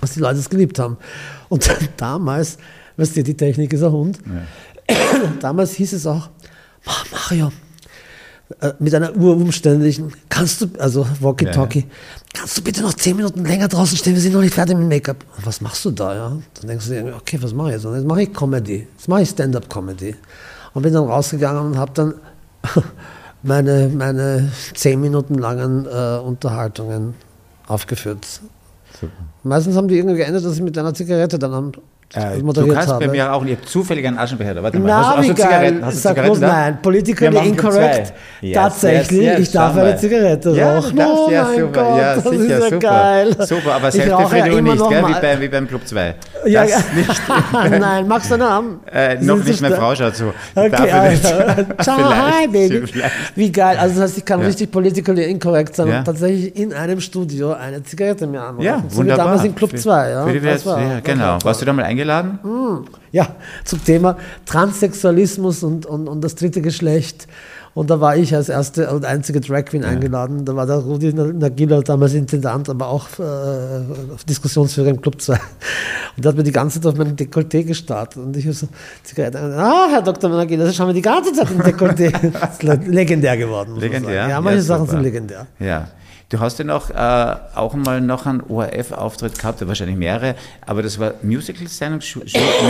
dass 0.01 0.13
die 0.13 0.21
Leute 0.21 0.39
es 0.39 0.49
geliebt 0.49 0.79
haben. 0.79 0.97
Und 1.49 1.71
damals, 1.97 2.59
weißt 2.97 3.17
du, 3.17 3.23
die 3.23 3.37
Technik 3.37 3.73
ist 3.73 3.83
ein 3.83 3.93
Hund, 3.93 4.19
ja. 4.89 4.97
damals 5.41 5.73
hieß 5.75 5.93
es 5.93 6.07
auch, 6.07 6.31
Mario, 7.13 7.53
äh, 8.61 8.73
mit 8.79 8.95
einer 8.95 9.15
urumständlichen, 9.15 10.13
kannst 10.29 10.63
du, 10.63 10.71
also 10.79 11.07
Walkie-Talkie, 11.21 11.81
ja, 11.81 11.85
ja. 11.85 11.91
kannst 12.33 12.57
du 12.57 12.63
bitte 12.63 12.81
noch 12.83 12.95
zehn 12.95 13.17
Minuten 13.17 13.45
länger 13.45 13.69
draußen 13.69 13.97
stehen, 13.97 14.15
wir 14.15 14.23
sind 14.23 14.33
noch 14.33 14.41
nicht 14.41 14.55
fertig 14.55 14.77
mit 14.77 14.89
Make-up. 14.89 15.25
Was 15.45 15.61
machst 15.61 15.85
du 15.85 15.91
da, 15.91 16.15
ja? 16.15 16.39
Dann 16.55 16.67
denkst 16.67 16.89
du 16.89 16.93
dir, 16.93 17.15
okay, 17.15 17.39
was 17.43 17.53
mache 17.53 17.69
ich 17.69 17.75
jetzt? 17.75 17.85
Und 17.85 17.95
jetzt 17.95 18.07
mache 18.07 18.23
ich 18.23 18.33
Comedy, 18.33 18.89
jetzt 18.97 19.09
mache 19.09 19.23
ich 19.23 19.29
Stand-Up-Comedy. 19.29 20.17
Und 20.73 20.83
bin 20.83 20.95
dann 20.95 21.05
rausgegangen 21.05 21.73
und 21.73 21.79
habe 21.79 21.93
dann 21.95 22.15
meine, 23.43 23.89
meine 23.89 24.51
zehn 24.75 25.01
Minuten 25.01 25.35
langen 25.35 25.87
äh, 25.87 26.19
Unterhaltungen 26.19 27.15
aufgeführt. 27.67 28.41
Super. 29.01 29.13
Meistens 29.43 29.77
haben 29.77 29.89
die 29.89 29.97
irgendwie 29.97 30.17
geändert, 30.17 30.45
dass 30.45 30.55
ich 30.55 30.63
mit 30.63 30.77
einer 30.77 30.95
Zigarette 30.95 31.39
dann 31.39 31.55
am 31.55 31.73
äh, 32.13 32.43
du 32.43 32.67
kannst 32.67 32.89
habe. 32.89 33.07
bei 33.07 33.13
mir 33.13 33.33
auch, 33.33 33.45
ich 33.45 33.57
habe 33.57 33.67
zufällig 33.67 34.05
einen 34.05 34.19
Aschenbecher. 34.19 34.61
Warte 34.61 34.81
mal, 34.81 34.89
Na, 34.89 34.99
hast, 34.99 35.17
hast, 35.19 35.29
du 35.29 35.35
Zigaretten, 35.35 35.85
hast 35.85 35.95
du 35.95 36.01
Sag 36.01 36.15
Zigaretten 36.17 36.41
bloß 36.41 36.51
nein, 36.51 36.79
politically 36.83 37.49
incorrect. 37.49 38.13
Yes, 38.41 38.55
Tatsächlich, 38.55 39.21
yes, 39.21 39.39
yes, 39.39 39.49
ich 39.49 39.53
darf 39.53 39.77
eine 39.77 39.97
Zigarette 39.97 40.51
ja, 40.51 40.75
rauchen. 40.75 40.99
oh 40.99 41.31
ja, 41.31 41.45
mein 41.45 41.61
super. 41.61 41.73
Gott, 41.73 41.99
ja, 41.99 42.15
das 42.17 42.25
sicher, 42.25 42.43
ist 42.43 42.51
ja 42.51 42.61
super. 42.63 42.79
geil. 42.79 43.37
Super, 43.39 43.75
aber 43.75 43.91
Selbstbefriedigung 43.93 44.67
ja 44.67 44.73
nicht, 44.73 44.89
gell, 44.89 45.05
wie, 45.07 45.21
bei, 45.21 45.41
wie 45.41 45.49
beim 45.49 45.69
Club 45.69 45.87
2. 45.87 46.15
Ja, 46.47 46.65
nicht. 46.97 47.23
nein, 47.81 48.09
magst 48.09 48.31
du 48.31 48.35
einen 48.35 48.43
haben? 48.43 48.81
Äh, 48.91 49.15
noch 49.21 49.45
nicht, 49.45 49.61
meine 49.61 49.77
Frau 49.77 49.95
schaut 49.95 50.17
so. 50.17 50.33
Okay, 50.57 50.91
Alter. 50.91 51.67
Ciao, 51.83 51.97
hi, 51.97 52.49
Baby. 52.49 52.83
Wie 53.37 53.53
geil, 53.53 53.77
also 53.79 54.01
das 54.01 54.11
heißt, 54.11 54.19
ich 54.19 54.25
kann 54.25 54.41
richtig 54.41 54.73
politically 54.73 55.31
incorrect 55.31 55.77
sein 55.77 55.89
und 55.89 56.05
tatsächlich 56.05 56.57
in 56.57 56.73
einem 56.73 57.01
Studio 57.01 57.53
eine 57.53 57.85
Zigarette 57.85 58.27
mir 58.27 58.43
anmachen. 58.43 58.65
Ja, 58.65 58.83
wunderbar. 58.89 59.27
damals 59.27 59.45
in 59.45 59.55
Club 59.55 59.79
2. 59.79 60.11
Ja, 60.11 61.01
genau. 61.05 61.39
Warst 61.45 61.61
du 61.61 61.67
da 61.67 61.73
mal 61.73 61.85
eingeladen? 62.01 62.39
Hm. 62.43 62.85
Ja, 63.13 63.29
zum 63.65 63.85
Thema 63.85 64.17
Transsexualismus 64.47 65.63
und, 65.63 65.87
und, 65.87 66.09
und 66.09 66.23
das 66.23 66.35
dritte 66.35 66.63
Geschlecht. 66.63 67.27
Und 67.73 67.89
da 67.89 68.01
war 68.01 68.17
ich 68.17 68.35
als 68.35 68.49
erste 68.49 68.91
und 68.91 69.05
einzige 69.05 69.41
Drag 69.41 69.65
Queen 69.65 69.83
ja. 69.83 69.89
eingeladen. 69.89 70.45
Da 70.45 70.57
war 70.57 70.67
der 70.67 70.77
Rudi 70.77 71.13
Nagila 71.13 71.81
damals 71.83 72.15
Intendant, 72.15 72.69
aber 72.69 72.89
auch 72.89 73.07
äh, 73.21 73.83
Diskussionsführer 74.29 74.89
im 74.89 75.01
Club 75.01 75.21
2. 75.21 75.35
Und 75.35 75.41
der 76.25 76.31
hat 76.31 76.37
mir 76.37 76.43
die 76.43 76.51
ganze 76.51 76.81
Zeit 76.81 76.93
auf 76.93 76.99
mein 76.99 77.15
Dekolleté 77.15 77.63
gestartet. 77.63 78.25
Und 78.25 78.37
ich 78.37 78.45
habe 78.45 78.55
so, 78.55 78.67
Zigarette, 79.05 79.39
ah, 79.39 79.87
Herr 79.89 80.03
Dr. 80.03 80.31
Nagila, 80.31 80.65
das 80.65 80.75
schauen 80.75 80.89
wir 80.89 80.95
die 80.95 81.03
ganze 81.03 81.33
Zeit 81.33 81.49
im 81.53 81.61
Dekolleté. 81.61 82.91
legendär 82.91 83.37
geworden. 83.37 83.77
Legendär? 83.77 84.29
Ja, 84.29 84.41
manche 84.41 84.59
ja, 84.59 84.65
Sachen 84.65 84.89
sind 84.89 85.03
legendär. 85.03 85.47
Ja. 85.61 85.89
Du 86.31 86.39
hast 86.39 86.61
ja 86.61 86.65
noch 86.65 86.91
äh, 86.91 87.37
auch 87.57 87.75
mal 87.75 88.01
noch 88.01 88.25
einen 88.25 88.41
ORF-Auftritt 88.41 89.37
gehabt, 89.37 89.67
wahrscheinlich 89.67 89.97
mehrere, 89.97 90.37
aber 90.65 90.81
das 90.81 90.97
war 90.99 91.15
Musical-Sendung, 91.23 92.01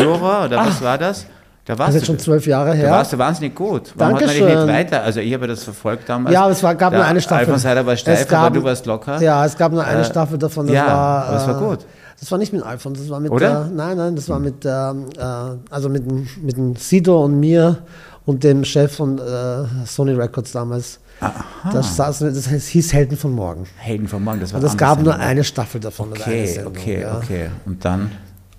Jura 0.01 0.47
oder 0.47 0.57
was 0.57 0.81
war 0.81 0.97
das? 0.97 1.27
Da 1.67 1.79
warst 1.79 1.91
das 1.91 1.97
ist 1.97 2.01
jetzt 2.01 2.07
schon 2.07 2.19
zwölf 2.19 2.47
Jahre 2.47 2.73
her. 2.73 2.87
Da 2.87 2.93
warst 2.93 3.13
du 3.13 3.19
wahnsinnig 3.19 3.55
gut. 3.55 3.93
Warum 3.95 4.19
Dankeschön. 4.19 4.45
hat 4.45 4.49
man 4.49 4.59
dich 4.59 4.67
nicht 4.67 4.75
weiter? 4.75 5.03
Also 5.03 5.21
ich 5.21 5.35
habe 5.35 5.47
das 5.47 5.63
verfolgt 5.63 6.09
damals. 6.09 6.33
Ja, 6.33 6.45
aber 6.45 6.53
es 6.53 6.63
war, 6.63 6.75
gab 6.75 6.95
nur 6.95 7.05
eine 7.05 7.21
Staffel. 7.21 7.45
Alfons 7.45 7.65
Heider 7.67 7.85
war 7.85 7.97
steif, 7.97 8.27
gab, 8.27 8.47
aber 8.47 8.59
du 8.59 8.65
warst 8.65 8.87
locker. 8.87 9.21
Ja, 9.21 9.45
es 9.45 9.59
gab 9.59 9.73
nur 9.73 9.85
eine 9.85 10.01
äh, 10.01 10.05
Staffel 10.05 10.39
davon. 10.39 10.67
Das 10.67 10.75
ja, 10.75 10.87
war, 10.87 11.25
aber 11.27 11.37
es 11.37 11.47
war 11.47 11.59
gut. 11.59 11.87
Das 12.19 12.31
war 12.31 12.39
nicht 12.39 12.53
mit 12.55 12.63
Alfons, 12.63 12.99
das 12.99 13.11
war 13.11 13.21
mit 13.21 13.31
Oder? 13.31 13.67
Äh, 13.67 13.75
nein, 13.75 13.97
nein, 13.99 14.17
das 14.17 14.29
war 14.31 14.39
mit 14.39 14.65
ähm, 14.65 15.07
äh, 15.17 15.23
also 15.71 15.91
mit, 15.91 16.05
mit 16.43 16.79
Sido 16.81 17.23
und 17.25 17.39
mir 17.39 17.77
und 18.25 18.43
dem 18.43 18.65
Chef 18.65 18.97
von 18.97 19.19
äh, 19.19 19.87
Sony 19.87 20.13
Records 20.15 20.53
damals. 20.53 20.99
Das, 21.73 21.97
saß, 21.97 22.21
das 22.21 22.47
hieß 22.47 22.93
Helden 22.93 23.17
von 23.17 23.33
morgen. 23.33 23.65
Helden 23.77 24.09
von 24.09 24.25
morgen, 24.25 24.41
das 24.41 24.53
war 24.53 24.61
Und 24.61 24.67
es 24.67 24.77
gab 24.77 25.03
nur 25.03 25.17
eine 25.17 25.45
Staffel 25.45 25.81
davon. 25.81 26.13
Okay, 26.13 26.47
Sendung, 26.47 26.73
okay, 26.73 27.01
ja. 27.03 27.17
okay. 27.19 27.51
Und 27.67 27.85
dann? 27.85 28.11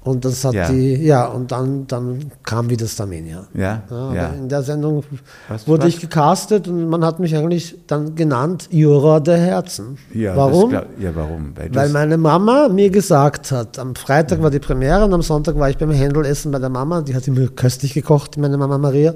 Und 0.03 0.25
das 0.25 0.43
hat 0.43 0.55
ja. 0.55 0.67
die, 0.67 0.95
ja, 0.95 1.27
und 1.27 1.51
dann, 1.51 1.85
dann 1.85 2.31
kam 2.41 2.71
wieder 2.71 2.87
Starmania. 2.87 3.45
Ja, 3.53 3.83
ja, 3.89 4.13
ja. 4.13 4.27
In 4.29 4.49
der 4.49 4.63
Sendung 4.63 5.03
was, 5.47 5.67
wurde 5.67 5.83
was? 5.83 5.89
ich 5.89 5.99
gecastet 5.99 6.67
und 6.67 6.89
man 6.89 7.05
hat 7.05 7.19
mich 7.19 7.35
eigentlich 7.35 7.77
dann 7.85 8.15
genannt 8.15 8.67
Jura 8.71 9.19
der 9.19 9.37
Herzen. 9.37 9.99
Ja, 10.11 10.35
warum? 10.35 10.71
Glaub, 10.71 10.87
ja, 10.99 11.15
warum? 11.15 11.53
Weil, 11.55 11.75
Weil, 11.75 11.89
meine 11.89 12.17
Mama 12.17 12.67
mir 12.69 12.89
gesagt 12.89 13.51
hat, 13.51 13.77
am 13.77 13.93
Freitag 13.93 14.39
ja. 14.39 14.43
war 14.43 14.49
die 14.49 14.59
Premiere 14.59 15.05
und 15.05 15.13
am 15.13 15.21
Sonntag 15.21 15.59
war 15.59 15.69
ich 15.69 15.77
beim 15.77 15.91
Händelessen 15.91 16.51
bei 16.51 16.57
der 16.57 16.69
Mama, 16.69 17.01
die 17.01 17.13
hat 17.13 17.27
mir 17.27 17.49
köstlich 17.49 17.93
gekocht, 17.93 18.37
meine 18.37 18.57
Mama 18.57 18.79
Maria. 18.79 19.11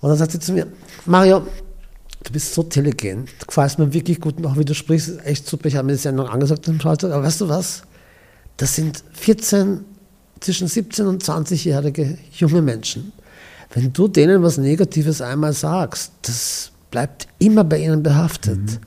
Und 0.00 0.10
dann 0.10 0.16
sagt 0.16 0.30
sie 0.30 0.38
zu 0.38 0.52
mir, 0.52 0.68
Mario, 1.06 1.42
du 2.28 2.32
bist 2.34 2.52
so 2.52 2.62
intelligent, 2.62 3.30
du 3.40 3.46
gefällst 3.46 3.78
mir 3.78 3.92
wirklich 3.92 4.20
gut, 4.20 4.44
auch 4.44 4.58
wie 4.58 4.64
du 4.64 4.74
sprichst, 4.74 5.24
echt 5.24 5.46
super. 5.46 5.66
Ich 5.66 5.76
habe 5.76 5.86
mir 5.86 5.92
die 5.92 5.98
Sendung 5.98 6.28
angesagt 6.28 6.68
am 6.68 6.78
Schalter, 6.78 7.12
aber 7.12 7.24
weißt 7.24 7.40
du 7.40 7.48
was? 7.48 7.82
Das 8.58 8.74
sind 8.74 9.02
14, 9.14 9.84
zwischen 10.40 10.68
17 10.68 11.06
und 11.06 11.24
20-jährige 11.24 12.18
junge 12.32 12.60
Menschen. 12.60 13.12
Wenn 13.72 13.92
du 13.92 14.08
denen 14.08 14.42
was 14.42 14.58
Negatives 14.58 15.22
einmal 15.22 15.54
sagst, 15.54 16.12
das 16.22 16.70
bleibt 16.90 17.28
immer 17.38 17.64
bei 17.64 17.78
ihnen 17.78 18.02
behaftet. 18.02 18.58
Mhm 18.58 18.78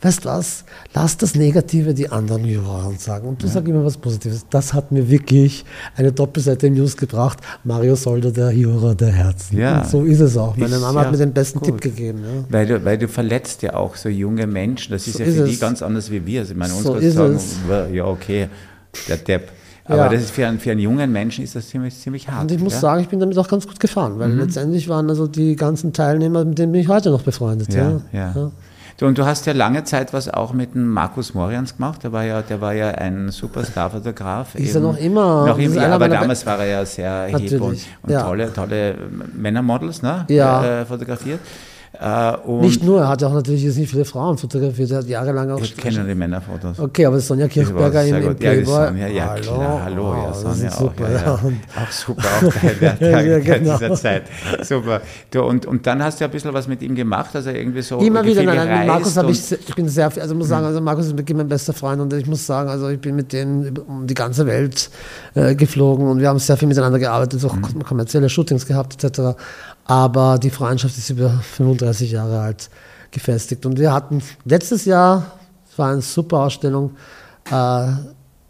weißt 0.00 0.24
was, 0.26 0.64
lass 0.94 1.16
das 1.16 1.34
Negative 1.34 1.92
die 1.92 2.08
anderen 2.08 2.44
Juroren 2.44 2.98
sagen 2.98 3.28
und 3.28 3.42
du 3.42 3.46
ja. 3.46 3.52
sag 3.52 3.66
immer 3.66 3.84
was 3.84 3.96
Positives. 3.96 4.46
Das 4.48 4.72
hat 4.72 4.92
mir 4.92 5.08
wirklich 5.10 5.64
eine 5.96 6.12
Doppelseite 6.12 6.68
im 6.68 6.74
News 6.74 6.96
gebracht. 6.96 7.40
Mario 7.64 7.96
Solder, 7.96 8.30
der 8.30 8.52
Juror 8.52 8.94
der 8.94 9.10
Herzen. 9.10 9.58
Ja. 9.58 9.80
Und 9.80 9.88
so 9.88 10.04
ist 10.04 10.20
es 10.20 10.36
auch. 10.36 10.56
Meine 10.56 10.78
Mama 10.78 11.00
ja 11.00 11.06
hat 11.06 11.12
mir 11.12 11.18
den 11.18 11.32
besten 11.32 11.58
gut. 11.58 11.68
Tipp 11.68 11.80
gegeben. 11.80 12.22
Ja. 12.22 12.44
Weil, 12.48 12.66
du, 12.66 12.84
weil 12.84 12.98
du 12.98 13.08
verletzt 13.08 13.62
ja 13.62 13.74
auch 13.74 13.96
so 13.96 14.08
junge 14.08 14.46
Menschen. 14.46 14.92
Das 14.92 15.06
ist 15.06 15.16
so 15.16 15.24
ja 15.24 15.30
für 15.30 15.42
ist 15.42 15.52
die 15.52 15.58
ganz 15.58 15.82
anders 15.82 16.10
wie 16.10 16.24
wir. 16.24 16.40
Also 16.40 16.52
ich 16.52 16.58
meine, 16.58 16.72
so 16.72 16.92
unsere 16.92 17.38
sagen, 17.38 17.94
ja 17.94 18.04
okay, 18.04 18.48
der 19.08 19.16
Depp. 19.16 19.50
Aber 19.88 20.04
Ja. 20.04 20.08
das 20.08 20.22
ist 20.22 20.30
für 20.30 20.46
einen, 20.46 20.60
für 20.60 20.70
einen 20.70 20.80
jungen 20.80 21.10
Menschen 21.10 21.42
ist 21.42 21.56
das 21.56 21.68
ziemlich, 21.68 21.98
ziemlich 21.98 22.28
hart. 22.28 22.42
Und 22.42 22.52
ich 22.52 22.60
muss 22.60 22.74
ja? 22.74 22.80
sagen, 22.80 23.00
ich 23.00 23.08
bin 23.08 23.20
damit 23.20 23.38
auch 23.38 23.48
ganz 23.48 23.66
gut 23.66 23.80
gefahren, 23.80 24.18
weil 24.18 24.32
letztendlich 24.32 24.88
waren 24.88 25.08
also 25.08 25.26
die 25.26 25.56
ganzen 25.56 25.92
Teilnehmer, 25.94 26.44
mit 26.44 26.58
denen 26.58 26.72
bin 26.72 26.82
ich 26.82 26.88
heute 26.88 27.10
noch 27.10 27.22
befreundet. 27.22 27.72
Ja, 27.72 28.00
Ja, 28.12 28.32
ja. 28.36 28.50
Du, 28.98 29.06
und 29.06 29.16
du 29.16 29.24
hast 29.24 29.46
ja 29.46 29.52
lange 29.52 29.84
Zeit 29.84 30.12
was 30.12 30.28
auch 30.28 30.52
mit 30.52 30.74
dem 30.74 30.88
Markus 30.88 31.32
Morians 31.32 31.76
gemacht. 31.76 32.02
Der 32.02 32.10
war 32.12 32.24
ja, 32.24 32.42
der 32.42 32.60
war 32.60 32.74
ja 32.74 32.88
ein 32.88 33.30
Superstar-Fotograf. 33.30 34.56
Ist 34.56 34.74
er 34.74 34.80
noch 34.80 34.98
immer. 34.98 35.46
Noch 35.46 35.58
immer, 35.58 35.76
ja, 35.76 35.94
aber 35.94 36.08
damals 36.08 36.44
war 36.44 36.58
er 36.58 36.66
ja 36.66 36.84
sehr 36.84 37.26
hip 37.26 37.60
und, 37.60 37.78
und 38.02 38.12
tolle, 38.12 38.52
tolle 38.52 38.96
Männermodels 39.36 40.02
ne? 40.02 40.24
Ja. 40.28 40.80
äh, 40.80 40.84
fotografiert. 40.84 41.38
Äh, 41.92 42.36
und 42.46 42.60
Nicht 42.60 42.84
nur, 42.84 43.00
er 43.00 43.08
hat 43.08 43.22
ja 43.22 43.28
auch 43.28 43.32
natürlich 43.32 43.62
jetzt 43.62 43.78
nicht 43.78 43.90
viele 43.90 44.04
Frauen 44.04 44.36
fotografiert, 44.36 44.90
er 44.90 44.98
hat 44.98 45.06
jahrelang 45.06 45.50
auch. 45.50 45.60
ich 45.60 45.76
kenne 45.76 46.04
die 46.04 46.14
Männerfotos. 46.14 46.78
Okay, 46.78 47.06
aber 47.06 47.18
Sonja 47.18 47.48
Kirchberger 47.48 48.04
im, 48.04 48.16
im 48.16 48.22
gut. 48.22 48.42
Ja, 48.42 48.50
Playboy. 48.50 48.86
Sonja, 48.86 49.06
ja, 49.08 49.28
hallo, 49.30 49.42
klar, 49.42 49.82
hallo, 49.84 50.14
ja, 50.14 50.28
das 50.28 50.40
Sonja 50.42 50.70
auch, 50.70 50.78
super, 50.78 51.10
ja, 51.10 51.20
ja. 51.20 51.34
Auch 51.82 51.90
super, 51.90 52.22
auch 52.22 52.52
der, 52.80 53.10
Ja, 53.10 53.38
genau. 53.40 53.78
dieser 53.78 53.94
Zeit. 53.94 54.24
Super. 54.62 55.00
Du, 55.30 55.42
und, 55.42 55.66
und 55.66 55.86
dann 55.86 56.02
hast 56.02 56.20
du 56.20 56.24
ja 56.24 56.28
ein 56.28 56.32
bisschen 56.32 56.52
was 56.52 56.68
mit 56.68 56.82
ihm 56.82 56.94
gemacht, 56.94 57.34
also 57.34 57.50
irgendwie 57.50 57.82
so 57.82 57.98
Immer 57.98 58.24
wieder, 58.24 58.42
nein, 58.42 58.56
nein, 58.56 58.78
mit 58.78 58.86
Markus 58.88 59.16
habe 59.16 59.30
ich, 59.30 59.52
ich 59.52 59.74
bin 59.74 59.88
sehr 59.88 60.12
also 60.20 60.34
muss 60.34 60.48
sagen, 60.48 60.66
also 60.66 60.80
Markus 60.80 61.06
ist 61.06 61.16
wirklich 61.18 61.36
mein 61.36 61.48
bester 61.48 61.72
Freund 61.72 62.00
und 62.00 62.12
ich 62.12 62.26
muss 62.26 62.46
sagen, 62.46 62.68
also 62.68 62.88
ich 62.88 63.00
bin 63.00 63.16
mit 63.16 63.32
denen 63.32 63.76
um 63.78 64.06
die 64.06 64.14
ganze 64.14 64.46
Welt 64.46 64.90
äh, 65.34 65.54
geflogen 65.54 66.06
und 66.06 66.20
wir 66.20 66.28
haben 66.28 66.38
sehr 66.38 66.56
viel 66.56 66.68
miteinander 66.68 66.98
gearbeitet, 66.98 67.44
auch 67.44 67.56
kommerzielle 67.84 68.28
Shootings 68.28 68.66
gehabt 68.66 69.02
etc. 69.02 69.36
Aber 69.88 70.38
die 70.38 70.50
Freundschaft 70.50 70.96
ist 70.98 71.08
über 71.08 71.30
35 71.30 72.12
Jahre 72.12 72.40
alt 72.40 72.68
gefestigt 73.10 73.64
und 73.64 73.78
wir 73.78 73.90
hatten 73.90 74.22
letztes 74.44 74.84
Jahr, 74.84 75.38
es 75.68 75.78
war 75.78 75.90
eine 75.90 76.02
super 76.02 76.40
Ausstellung, 76.40 76.94
äh, 77.50 77.86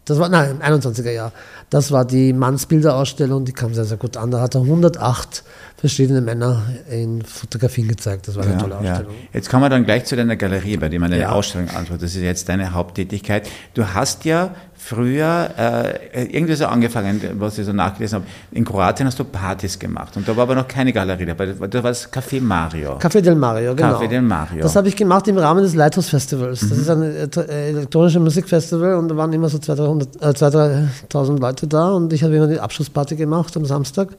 das 0.09 0.17
war, 0.17 0.27
nein, 0.27 0.51
im 0.51 0.61
21er 0.61 1.11
Jahr. 1.11 1.31
Das 1.69 1.91
war 1.91 2.03
die 2.03 2.33
Mannsbilderausstellung, 2.33 3.45
die 3.45 3.53
kam 3.53 3.73
sehr, 3.75 3.85
sehr 3.85 3.97
gut 3.97 4.17
an. 4.17 4.31
Da 4.31 4.41
hat 4.41 4.55
er 4.55 4.61
108 4.61 5.43
verschiedene 5.79 6.19
Männer 6.19 6.63
in 6.89 7.21
Fotografien 7.21 7.87
gezeigt. 7.87 8.27
Das 8.27 8.35
war 8.35 8.43
eine 8.43 8.57
tolle 8.57 8.75
ja. 8.83 8.91
Ausstellung. 8.91 9.13
Jetzt 9.33 9.49
kommen 9.49 9.63
wir 9.63 9.69
dann 9.69 9.85
gleich 9.85 10.05
zu 10.05 10.15
deiner 10.15 10.35
Galerie, 10.35 10.75
bei 10.77 10.89
der 10.89 10.99
man 10.99 11.11
eine 11.11 11.21
Ja. 11.21 11.31
Ausstellung 11.31 11.69
anschaut. 11.69 12.01
Das 12.01 12.15
ist 12.15 12.21
jetzt 12.21 12.49
deine 12.49 12.73
Haupttätigkeit. 12.73 13.47
Du 13.73 13.85
hast 13.85 14.25
ja 14.25 14.51
früher 14.75 15.49
äh, 15.57 16.23
irgendwie 16.25 16.55
so 16.55 16.65
angefangen, 16.65 17.21
was 17.33 17.57
ich 17.57 17.65
so 17.65 17.73
nachgelesen 17.73 18.19
habe. 18.19 18.25
In 18.51 18.65
Kroatien 18.65 19.07
hast 19.07 19.19
du 19.19 19.23
Partys 19.25 19.77
gemacht 19.77 20.15
und 20.15 20.27
da 20.27 20.35
war 20.35 20.43
aber 20.43 20.55
noch 20.55 20.67
keine 20.67 20.91
Galerie 20.91 21.25
dabei. 21.25 21.47
Da 21.47 21.83
war 21.83 21.89
das 21.91 22.11
Café 22.11 22.41
Mario. 22.41 22.97
Café 22.97 23.21
del 23.21 23.35
Mario, 23.35 23.75
genau. 23.75 23.99
Café 23.99 24.07
del 24.07 24.21
Mario. 24.21 24.57
Mhm. 24.57 24.61
Das 24.61 24.75
habe 24.75 24.87
ich 24.87 24.95
gemacht 24.95 25.27
im 25.27 25.37
Rahmen 25.37 25.63
des 25.63 25.75
Lighthouse 25.75 26.09
Festivals. 26.09 26.61
Das 26.61 26.77
ist 26.77 26.89
ein 26.89 27.03
äh, 27.03 27.69
elektronisches 27.69 28.21
Musikfestival 28.21 28.95
und 28.95 29.09
da 29.09 29.17
waren 29.17 29.31
immer 29.33 29.49
so 29.49 29.57
200.000, 29.57 30.21
äh, 30.21 30.29
2.000, 30.29 30.87
3.000 31.11 31.39
Leute 31.39 31.67
da 31.67 31.91
und 31.91 32.11
ich 32.13 32.23
habe 32.23 32.35
immer 32.35 32.47
die 32.47 32.59
Abschlussparty 32.59 33.15
gemacht 33.15 33.55
am 33.57 33.65
Samstag. 33.65 34.09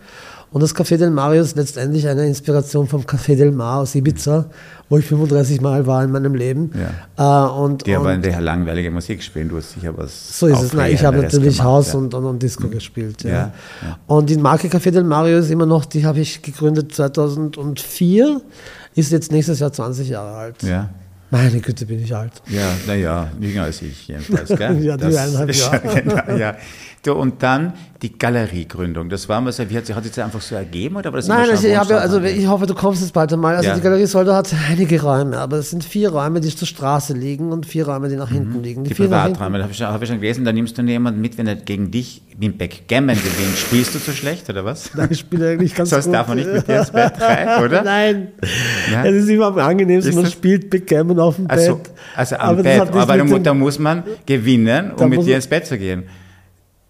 Und 0.52 0.62
das 0.62 0.75
Café 0.75 0.97
del 0.97 1.11
Mario 1.11 1.42
ist 1.42 1.57
letztendlich 1.57 2.09
eine 2.09 2.26
Inspiration 2.26 2.88
vom 2.88 3.02
Café 3.02 3.37
del 3.37 3.52
Mar 3.52 3.80
aus 3.80 3.95
Ibiza, 3.95 4.47
wo 4.88 4.99
ich 4.99 5.07
35 5.07 5.61
Mal 5.61 5.87
war 5.87 6.02
in 6.02 6.11
meinem 6.11 6.35
Leben. 6.35 6.73
Äh, 7.16 7.23
und, 7.23 7.87
Die 7.87 7.95
aber 7.95 8.14
in 8.14 8.23
der 8.23 8.40
langweilige 8.40 8.90
Musik 8.90 9.23
spielen, 9.23 9.49
du 9.49 9.59
hast 9.59 9.73
sicher 9.73 9.97
was 9.97 10.38
so 10.38 10.49
ist 10.49 10.61
es. 10.61 10.73
Nein, 10.73 10.92
ich 10.92 11.04
habe 11.04 11.19
natürlich 11.19 11.59
gemacht, 11.59 11.69
Haus 11.69 11.92
ja. 11.92 11.99
Mhm. 11.99 12.04
und, 12.07 12.14
und, 12.14 12.25
und 12.25 12.42
Disco 12.42 12.69
gespielt. 12.69 13.23
Ja. 13.23 13.30
Ja, 13.30 13.52
ja. 13.83 13.99
Und 14.09 14.28
die 14.28 14.37
Marke 14.37 14.66
Café 14.66 14.90
del 14.90 15.04
Mario 15.04 15.38
ist 15.38 15.50
immer 15.50 15.66
noch, 15.66 15.85
die 15.85 16.04
habe 16.04 16.19
ich 16.19 16.42
gegründet 16.42 16.92
2004, 16.95 18.40
ist 18.97 19.12
jetzt 19.12 19.30
nächstes 19.30 19.61
Jahr 19.61 19.73
20 19.73 20.09
Jahre 20.09 20.37
alt. 20.37 20.62
Ja. 20.64 20.90
Meine 21.30 21.61
Güte, 21.61 21.87
bin 21.87 22.02
ich 22.02 22.14
alt. 22.14 22.33
Ja, 22.49 22.73
naja, 22.88 23.30
jünger 23.38 23.62
als 23.62 23.83
ich 23.83 24.09
jedenfalls, 24.09 24.49
gell? 24.49 24.78
Ja, 24.83 24.97
die 24.97 25.16
eineinhalb 25.16 25.54
Jahre. 25.54 25.80
genau, 26.02 26.37
ja. 26.37 26.57
Du, 27.02 27.14
und 27.14 27.42
dann 27.42 27.73
die 28.02 28.19
Galeriegründung. 28.19 29.09
Das 29.09 29.26
war 29.26 29.40
mal 29.40 29.52
so, 29.52 29.69
wie 29.71 29.76
hat 29.76 29.87
sich, 29.87 29.97
hat 29.97 30.02
sich 30.04 30.12
das 30.12 30.23
einfach 30.23 30.42
so 30.42 30.54
ergeben 30.54 30.97
oder 30.97 31.11
war 31.12 31.16
das 31.19 31.28
Nein, 31.28 31.49
immer 31.49 31.64
ich, 31.64 31.76
habe, 31.76 31.99
also 31.99 32.21
ich 32.21 32.47
hoffe, 32.47 32.66
du 32.66 32.75
kommst 32.75 33.00
jetzt 33.00 33.12
bald 33.14 33.33
einmal. 33.33 33.57
Also 33.57 33.69
Ja. 33.71 33.75
die 33.75 33.80
Galerie 33.80 34.04
Soldo 34.07 34.35
hat 34.35 34.52
einige 34.71 35.00
Räume, 35.00 35.38
aber 35.38 35.57
es 35.59 35.71
sind 35.71 35.83
vier 35.83 36.11
Räume, 36.11 36.40
die 36.42 36.54
zur 36.54 36.69
Straße 36.69 37.14
liegen 37.14 37.52
und 37.52 37.64
vier 37.64 37.87
Räume, 37.88 38.11
die 38.11 38.16
nach 38.16 38.28
hinten 38.30 38.62
liegen. 38.62 38.83
Mhm. 38.83 38.85
Die 38.85 38.95
vier 38.95 39.09
nach 39.09 39.23
hinten- 39.25 39.33
Privaträume, 39.38 39.59
da 39.59 39.62
habe 39.64 39.73
ich, 39.73 39.78
schon- 39.78 39.87
hab 39.87 40.02
ich 40.02 40.09
schon 40.09 40.21
gelesen, 40.21 40.45
da 40.45 40.52
nimmst 40.52 40.76
du 40.76 40.83
jemanden 40.83 41.23
mit, 41.23 41.38
wenn 41.38 41.47
er 41.47 41.57
gegen 41.57 41.90
dich 41.90 42.21
im 42.38 42.59
Backgammon 42.59 43.16
gewinnt. 43.16 43.57
Spielst 43.57 43.95
du 43.95 43.99
so 43.99 44.12
schlecht, 44.12 44.49
oder 44.50 44.64
was? 44.66 44.90
Nein, 44.95 45.09
ich 45.11 45.21
spiele 45.21 45.49
eigentlich 45.50 45.75
ganz 45.75 45.90
Sonst 45.90 46.04
gut. 46.07 46.14
darf 46.14 46.28
man 46.28 46.37
nicht 46.37 46.52
mit 46.52 46.69
dir 46.69 46.80
ins 46.80 46.90
Bett 46.90 47.12
rein, 47.19 47.62
oder? 47.64 47.83
Nein. 47.83 48.28
Ja? 48.92 49.04
Es 49.07 49.14
ist 49.25 49.28
immer 49.30 49.47
am 49.47 49.59
angenehmsten, 49.59 50.14
man 50.16 50.26
spielt 50.30 50.69
Backgammon 50.69 51.19
auf 51.19 51.37
dem 51.37 51.50
Also, 51.50 51.76
Bett. 51.76 51.90
also 52.14 52.37
am 52.37 52.40
Aber 52.50 52.62
Bett, 52.62 52.80
aber 52.95 53.16
da 53.16 53.25
mit 53.54 53.61
muss 53.62 53.78
man 53.78 54.02
gewinnen, 54.26 54.92
um 54.92 55.09
mit 55.09 55.25
dir 55.25 55.37
ins 55.37 55.47
Bett 55.47 55.66
zu 55.66 55.78
gehen. 55.78 56.02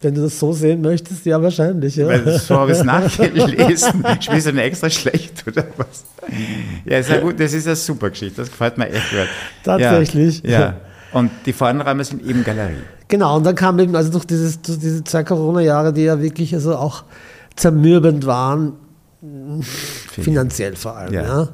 Wenn 0.03 0.15
du 0.15 0.23
das 0.23 0.39
so 0.39 0.53
sehen 0.53 0.81
möchtest, 0.81 1.27
ja, 1.27 1.43
wahrscheinlich. 1.43 1.97
Ja. 1.97 2.07
Weil 2.07 2.39
so 2.39 2.57
habe 2.57 2.73
ich 2.73 2.79
es 2.79 2.85
nachgelesen. 2.85 4.05
Spielst 4.21 4.47
du 4.47 4.53
denn 4.53 4.59
extra 4.59 4.89
schlecht, 4.89 5.45
oder 5.47 5.65
was? 5.77 6.05
Ja, 6.87 6.99
ist 6.99 7.11
ja 7.11 7.21
gut, 7.21 7.39
das 7.39 7.53
ist 7.53 7.67
eine 7.67 7.77
super 7.77 8.09
Geschichte, 8.09 8.41
das 8.41 8.51
gefällt 8.51 8.79
mir 8.79 8.89
echt 8.89 9.11
gut. 9.11 9.29
Tatsächlich. 9.63 10.43
Ja, 10.43 10.61
ja. 10.61 10.75
Und 11.13 11.31
die 11.45 11.53
Vorderräume 11.53 12.05
sind 12.05 12.25
eben 12.27 12.45
Galerie. 12.45 12.77
Genau, 13.09 13.37
und 13.37 13.45
dann 13.45 13.55
kam 13.57 13.79
eben, 13.79 13.95
also 13.95 14.11
durch, 14.11 14.25
dieses, 14.25 14.63
durch 14.63 14.79
diese 14.79 15.05
zwei 15.05 15.25
Corona-Jahre, 15.25 15.93
die 15.93 16.05
ja 16.05 16.23
wirklich 16.23 16.55
also 16.55 16.77
auch 16.77 17.05
zermürbend 17.57 18.25
waren, 18.25 18.75
finanziell 20.09 20.77
vor 20.77 20.97
allem. 20.97 21.13
Ja. 21.13 21.23
Ja. 21.23 21.49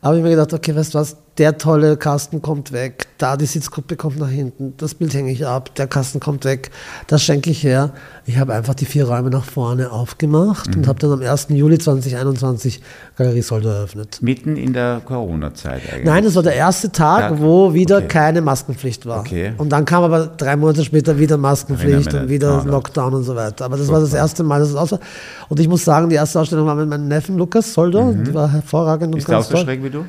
Aber 0.00 0.16
ich 0.16 0.22
mir 0.22 0.30
gedacht, 0.30 0.54
okay, 0.54 0.74
weißt 0.74 0.94
du 0.94 0.98
was, 0.98 1.16
der 1.36 1.58
tolle 1.58 1.96
Kasten 1.96 2.40
kommt 2.40 2.72
weg, 2.72 3.08
da 3.22 3.36
die 3.36 3.46
Sitzgruppe 3.46 3.96
kommt 3.96 4.18
nach 4.18 4.28
hinten, 4.28 4.74
das 4.78 4.94
Bild 4.94 5.12
hänge 5.14 5.30
ich 5.30 5.46
ab, 5.46 5.74
der 5.74 5.86
Kasten 5.86 6.20
kommt 6.20 6.44
weg, 6.44 6.70
das 7.06 7.22
schenke 7.22 7.50
ich 7.50 7.62
her. 7.62 7.90
Ich 8.26 8.38
habe 8.38 8.54
einfach 8.54 8.74
die 8.74 8.84
vier 8.86 9.06
Räume 9.08 9.30
nach 9.30 9.44
vorne 9.44 9.90
aufgemacht 9.92 10.68
Mhm. 10.70 10.74
und 10.82 10.88
habe 10.88 10.98
dann 10.98 11.12
am 11.12 11.20
1. 11.22 11.48
Juli 11.50 11.78
2021 11.78 12.80
Galerie 13.16 13.42
Soldo 13.42 13.68
eröffnet. 13.68 14.18
Mitten 14.22 14.56
in 14.56 14.72
der 14.72 15.00
Corona-Zeit 15.04 15.82
eigentlich. 15.92 16.04
Nein, 16.04 16.24
das 16.24 16.34
war 16.34 16.42
der 16.42 16.54
erste 16.54 16.90
Tag, 16.92 17.30
Tag? 17.30 17.40
wo 17.40 17.74
wieder 17.74 17.98
Okay. 17.98 18.08
keine 18.08 18.40
Maskenpflicht 18.40 19.06
war. 19.06 19.20
Okay. 19.20 19.52
Und 19.58 19.70
dann 19.70 19.84
kam 19.84 20.02
aber 20.04 20.26
drei 20.26 20.56
Monate 20.56 20.84
später 20.84 21.18
wieder 21.18 21.36
Maskenpflicht 21.36 22.14
und 22.14 22.28
wieder 22.28 22.64
Lockdown 22.64 23.14
und 23.14 23.24
so 23.24 23.34
weiter. 23.36 23.64
Aber 23.64 23.76
das 23.76 23.88
war 23.88 24.00
das 24.00 24.14
erste 24.14 24.42
Mal, 24.42 24.60
dass 24.60 24.70
es 24.70 24.76
aus 24.76 24.92
war. 24.92 25.00
Und 25.48 25.60
ich 25.60 25.68
muss 25.68 25.84
sagen, 25.84 26.08
die 26.08 26.16
erste 26.16 26.40
Ausstellung 26.40 26.66
war 26.66 26.74
mit 26.74 26.88
meinem 26.88 27.08
Neffen 27.08 27.36
Lukas 27.36 27.72
Soldo. 27.74 28.12
Die 28.12 28.32
war 28.34 28.50
hervorragend 28.50 29.06
und 29.08 29.10
Mhm. 29.14 29.18
ist 29.18 29.28
der 29.28 29.38
auch 29.38 29.48
ganz 29.48 29.60
so 29.60 29.64
schräg 29.66 29.82
wie 29.84 29.90
du? 29.90 30.04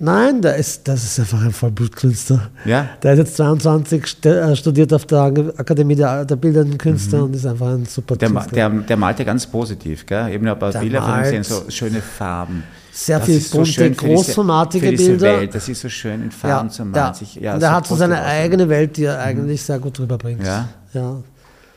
Nein, 0.00 0.40
der 0.42 0.54
ist, 0.56 0.86
das 0.86 1.02
ist 1.02 1.18
einfach 1.18 1.42
ein 1.42 1.50
Vollblutkünstler. 1.50 2.50
Ja? 2.64 2.88
Der 3.02 3.14
ist 3.14 3.18
jetzt 3.18 3.36
22, 3.36 4.04
st- 4.04 4.28
äh, 4.28 4.54
studiert 4.54 4.92
auf 4.92 5.06
der 5.06 5.22
Akademie 5.56 5.96
der, 5.96 6.24
der 6.24 6.36
Bildenden 6.36 6.78
Künste 6.78 7.20
und 7.24 7.34
ist 7.34 7.44
einfach 7.46 7.66
ein 7.68 7.84
super 7.84 8.14
Der, 8.16 8.30
Künstler. 8.30 8.52
der, 8.52 8.70
der 8.70 8.96
malt 8.96 9.18
ja 9.18 9.24
ganz 9.24 9.44
positiv, 9.46 10.06
gell? 10.06 10.32
Eben 10.32 10.44
Der 10.44 10.54
Bilder 10.54 11.02
von 11.02 11.18
ihm 11.18 11.24
sehen, 11.24 11.42
so 11.42 11.62
schöne 11.68 12.00
Farben. 12.00 12.62
sehr 12.92 13.18
Das 13.18 13.26
viel 13.26 13.40
so 13.40 13.56
bunte, 13.58 13.70
diese- 13.72 13.90
großformatige 13.90 14.90
diese 14.92 15.10
Bilder. 15.10 15.38
Welt. 15.40 15.54
Das 15.56 15.68
ist 15.68 15.80
so 15.80 15.88
schön 15.88 16.22
in 16.22 16.30
Farben 16.30 16.70
zu 16.70 16.84
malen. 16.84 16.94
ja. 16.94 17.14
Sich, 17.14 17.34
ja, 17.34 17.54
und 17.54 17.62
er 17.62 17.70
so 17.70 17.74
hat 17.74 17.86
so 17.88 17.96
seine 17.96 18.22
eigene 18.22 18.68
Welt, 18.68 18.96
die 18.96 19.04
er 19.04 19.18
eigentlich 19.20 19.62
sehr 19.64 19.80
gut 19.80 19.98
rüberbringt. 19.98 20.46
Ja? 20.46 20.68
ja. 20.94 21.16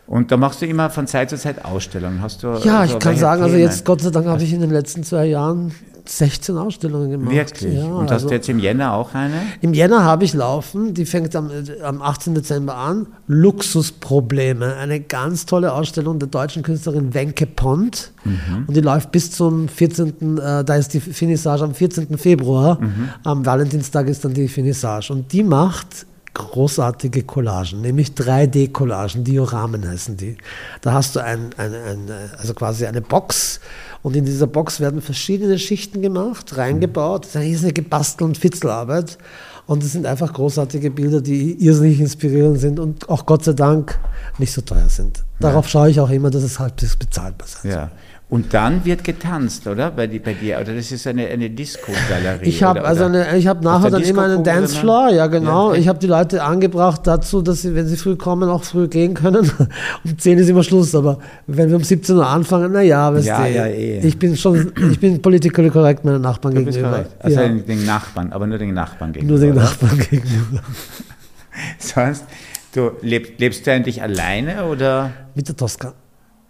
Und 0.06 0.32
da 0.32 0.38
machst 0.38 0.62
du 0.62 0.66
immer 0.68 0.90
von 0.90 1.08
Zeit 1.08 1.30
zu 1.32 1.38
Zeit 1.38 1.64
Ausstellungen. 1.66 2.22
Hast 2.22 2.44
du 2.44 2.48
Ja, 2.64 2.82
also 2.82 2.94
ich 2.96 3.00
kann 3.00 3.16
sagen, 3.18 3.42
also 3.44 3.56
Themen? 3.56 3.68
jetzt 3.68 3.84
Gott 3.86 4.02
sei 4.02 4.10
Dank 4.10 4.28
habe 4.28 4.44
ich 4.44 4.52
in 4.54 4.60
den 4.60 4.70
letzten 4.72 5.04
zwei 5.04 5.26
Jahren 5.26 5.72
16 6.06 6.58
Ausstellungen 6.58 7.12
gemacht. 7.12 7.34
Wirklich? 7.34 7.76
Ja, 7.76 7.86
Und 7.86 8.06
hast 8.06 8.12
also 8.12 8.30
du 8.30 8.36
jetzt 8.36 8.50
im 8.50 8.60
Jänner 8.60 8.94
auch 8.94 9.14
eine? 9.14 9.36
Im 9.62 9.74
Jänner 9.74 10.04
habe 10.04 10.24
ich 10.24 10.34
laufen, 10.34 10.94
die 10.94 11.06
fängt 11.06 11.36
am, 11.36 11.50
äh, 11.50 11.82
am 11.82 12.02
18. 12.02 12.36
Dezember 12.36 12.76
an. 12.76 13.08
Luxusprobleme, 13.28 14.76
eine 14.76 15.00
ganz 15.00 15.46
tolle 15.46 15.74
Ausstellung 15.74 16.20
der 16.20 16.28
deutschen 16.28 16.64
Künstlerin 16.64 17.14
Wenke 17.14 17.46
Pont. 17.46 18.12
Mhm. 18.24 18.66
Und 18.68 18.76
die 18.76 18.82
läuft 18.82 19.12
bis 19.12 19.32
zum 19.32 19.68
14., 19.68 20.38
äh, 20.38 20.64
da 20.64 20.76
ist 20.76 20.94
die 20.94 21.00
Finissage 21.00 21.64
am 21.64 21.74
14. 21.74 22.18
Februar. 22.18 22.80
Mhm. 22.80 23.10
Am 23.24 23.46
Valentinstag 23.46 24.08
ist 24.08 24.26
dann 24.26 24.34
die 24.34 24.48
Finissage. 24.48 25.12
Und 25.14 25.32
die 25.32 25.44
macht 25.44 26.06
großartige 26.34 27.24
Collagen, 27.24 27.82
nämlich 27.82 28.10
3D-Collagen, 28.10 29.24
Dioramen 29.24 29.88
heißen 29.88 30.16
die. 30.16 30.38
Da 30.82 30.94
hast 30.94 31.16
du 31.16 31.20
ein, 31.20 31.50
ein, 31.58 31.74
ein, 31.74 32.12
also 32.38 32.54
quasi 32.54 32.86
eine 32.86 33.02
Box 33.02 33.60
und 34.02 34.16
in 34.16 34.26
dieser 34.26 34.48
Box 34.48 34.80
werden 34.80 35.02
verschiedene 35.02 35.60
Schichten 35.60 36.02
gemacht, 36.02 36.58
reingebaut. 36.58 37.24
Das 37.24 37.32
ist 37.32 37.36
eine 37.36 37.46
riesige 37.46 37.82
Bastel- 37.82 38.24
und 38.24 38.38
Fitzelarbeit. 38.38 39.18
Und 39.68 39.84
es 39.84 39.92
sind 39.92 40.06
einfach 40.06 40.34
großartige 40.34 40.90
Bilder, 40.90 41.22
die 41.22 41.54
irrsinnig 41.64 42.00
inspirierend 42.00 42.60
sind 42.60 42.80
und 42.80 43.08
auch 43.10 43.26
Gott 43.26 43.44
sei 43.44 43.54
Dank 43.54 44.00
nicht 44.38 44.52
so 44.52 44.62
teuer 44.62 44.90
sind. 44.90 45.24
Darauf 45.40 45.68
schaue 45.68 45.90
ich 45.90 46.00
auch 46.00 46.10
immer, 46.10 46.30
dass 46.30 46.44
es 46.44 46.60
halbwegs 46.60 46.96
bezahlbar 46.96 47.48
sein 47.48 47.72
Ja. 47.72 47.92
Und 48.32 48.54
dann 48.54 48.86
wird 48.86 49.04
getanzt, 49.04 49.68
oder? 49.68 49.92
Bei, 49.92 50.08
bei 50.08 50.34
dir. 50.34 50.60
Oder 50.62 50.74
das 50.74 50.90
ist 50.90 51.06
eine, 51.06 51.28
eine 51.28 51.50
Disco-Galerie. 51.50 52.48
Ich 52.48 52.64
habe 52.64 52.82
also 52.82 53.04
oder? 53.08 53.26
eine, 53.28 53.38
ich 53.38 53.46
habe 53.46 53.62
nachher 53.62 53.90
dann 53.90 54.04
immer 54.04 54.24
einen 54.24 54.42
Dancefloor, 54.42 55.10
ja 55.10 55.28
genau. 55.28 55.74
Ja. 55.74 55.78
Ich 55.80 55.90
habe 55.90 56.00
die 56.00 56.08
Leute 56.08 56.42
angebracht 56.42 57.02
dazu, 57.06 57.42
dass 57.42 57.64
sie, 57.64 57.76
wenn 57.76 57.88
sie 57.88 57.98
früh 57.98 58.16
kommen, 58.16 58.48
auch 58.50 58.64
früh 58.64 58.88
gehen 58.88 59.16
können. 59.16 59.52
Um 60.06 60.18
10 60.18 60.38
ist 60.38 60.48
immer 60.48 60.64
Schluss, 60.64 60.96
aber 60.96 61.20
wenn 61.46 61.68
wir 61.70 61.76
um 61.76 61.84
17 61.84 62.16
Uhr 62.16 62.26
anfangen, 62.26 62.72
na 62.72 62.82
ja, 62.82 63.14
weißt 63.14 63.28
Ja, 63.28 63.44
du, 63.44 63.52
ja, 63.52 63.66
eh. 63.66 64.00
ich 64.00 64.18
bin 64.18 64.38
schon, 64.38 64.72
ich 64.92 65.00
bin 65.02 65.22
politically 65.22 65.70
korrekt 65.70 66.06
meinen 66.06 66.22
Nachbarn 66.22 66.56
Du 66.56 66.64
bist 66.64 66.78
gegenüber. 66.78 67.00
korrekt. 67.00 67.16
Also 67.20 67.38
ja, 67.42 67.50
den, 67.50 67.86
Nachbarn, 67.86 68.32
aber 68.32 68.48
nur 68.48 68.58
den 68.58 68.74
Nachbarn 68.74 69.12
gegenüber. 69.12 69.40
nur 69.40 69.46
den? 69.46 69.56
Nachbarn 69.62 70.00
gegenüber. 70.10 70.62
Sonst, 71.80 72.24
Du 72.74 72.92
lebst, 73.02 73.34
lebst 73.40 73.68
du 73.68 73.72
eigentlich 73.74 74.02
alleine 74.02 74.64
oder? 74.64 75.12
Mit 75.36 75.50
der 75.50 75.58
Tosca. 75.58 75.94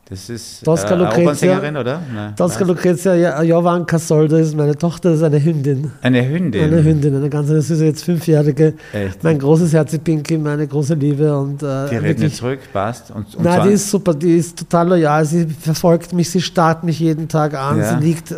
Das 0.10 0.30
ist 0.30 0.66
Tosca 0.66 0.92
äh, 0.94 0.98
Lucrezia. 0.98 1.58
Oder? 1.80 2.02
Nein, 2.14 2.36
Tosca? 2.36 2.66
Lucrezia 2.66 3.16
Ja- 3.16 3.42
Jovan 3.44 3.86
Casoldo 3.86 4.36
ist 4.36 4.54
meine 4.58 4.76
Tochter, 4.78 5.12
das 5.12 5.20
ist 5.20 5.24
eine 5.24 5.42
Hündin. 5.42 5.90
Eine 6.02 6.28
Hündin. 6.28 6.64
Eine 6.66 6.84
Hündin, 6.84 7.16
eine 7.16 7.30
ganz 7.30 7.50
eine 7.50 7.62
süße, 7.62 7.86
jetzt 7.86 8.04
fünfjährige. 8.04 8.74
Echt? 8.92 9.24
Mein 9.24 9.40
großes 9.40 9.72
Herz, 9.72 9.98
Pinky, 10.00 10.38
meine 10.38 10.68
große 10.68 10.96
Liebe. 10.96 11.38
Und, 11.38 11.64
äh, 11.64 11.90
Die 11.90 11.96
redet 11.96 12.20
nicht 12.20 12.36
zurück, 12.36 12.60
passt. 12.74 13.12
Und, 13.12 13.34
und 13.36 13.44
Nein, 13.46 13.62
die 13.70 13.74
ist 13.74 13.90
super, 13.90 14.14
die 14.14 14.36
ist 14.36 14.60
total 14.60 14.90
loyal. 14.90 15.24
Sie 15.24 15.46
verfolgt 15.48 16.12
mich, 16.12 16.30
sie 16.30 16.42
starrt 16.42 16.84
mich 16.84 17.00
jeden 17.00 17.30
Tag 17.30 17.54
an. 17.54 17.80
Ja. 17.80 17.98
Sie 17.98 18.04
liegt, 18.06 18.32
äh, 18.32 18.36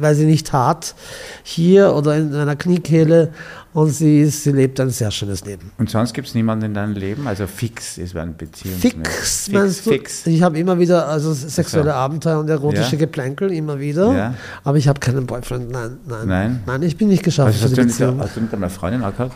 weil 0.00 0.14
sie 0.16 0.26
nicht 0.26 0.52
hart 0.52 0.96
hier 1.44 1.94
oder 1.94 2.16
in 2.16 2.34
einer 2.34 2.56
Kniekehle 2.56 3.28
und 3.76 3.90
sie, 3.90 4.22
ist, 4.22 4.42
sie 4.42 4.52
lebt 4.52 4.80
ein 4.80 4.88
sehr 4.90 5.10
schönes 5.10 5.44
Leben. 5.44 5.70
Und 5.76 5.90
sonst 5.90 6.14
gibt 6.14 6.28
es 6.28 6.34
niemanden 6.34 6.64
in 6.64 6.74
deinem 6.74 6.94
Leben? 6.94 7.26
Also 7.28 7.46
fix 7.46 7.98
ist 7.98 8.16
eine 8.16 8.30
Beziehung. 8.32 8.74
Fix, 8.78 8.96
Fix, 8.96 9.52
meinst 9.52 9.84
du? 9.86 9.90
fix. 9.90 10.26
Ich 10.26 10.42
habe 10.42 10.58
immer 10.58 10.78
wieder 10.78 11.06
also 11.06 11.34
sexuelle 11.34 11.90
so. 11.90 11.96
Abenteuer 11.96 12.40
und 12.40 12.48
erotische 12.48 12.92
Ja. 12.92 12.98
Geplänkel, 13.00 13.52
immer 13.52 13.78
wieder. 13.78 14.12
Ja. 14.16 14.34
Aber 14.64 14.78
ich 14.78 14.88
habe 14.88 14.98
keinen 14.98 15.26
Boyfriend, 15.26 15.70
nein, 15.70 15.98
nein. 16.08 16.26
Nein? 16.26 16.60
Nein, 16.66 16.82
ich 16.84 16.96
bin 16.96 17.08
nicht 17.08 17.22
geschaffen 17.22 17.50
Was 17.50 17.56
für 17.58 17.64
hast, 17.64 17.70
die 17.72 17.76
du 17.76 17.80
mit, 17.82 17.88
Beziehung. 17.90 18.18
hast 18.20 18.36
du 18.36 18.40
mit 18.40 18.52
deiner 18.52 18.70
Freundin 18.70 19.04
auch 19.04 19.12
gehabt? 19.14 19.34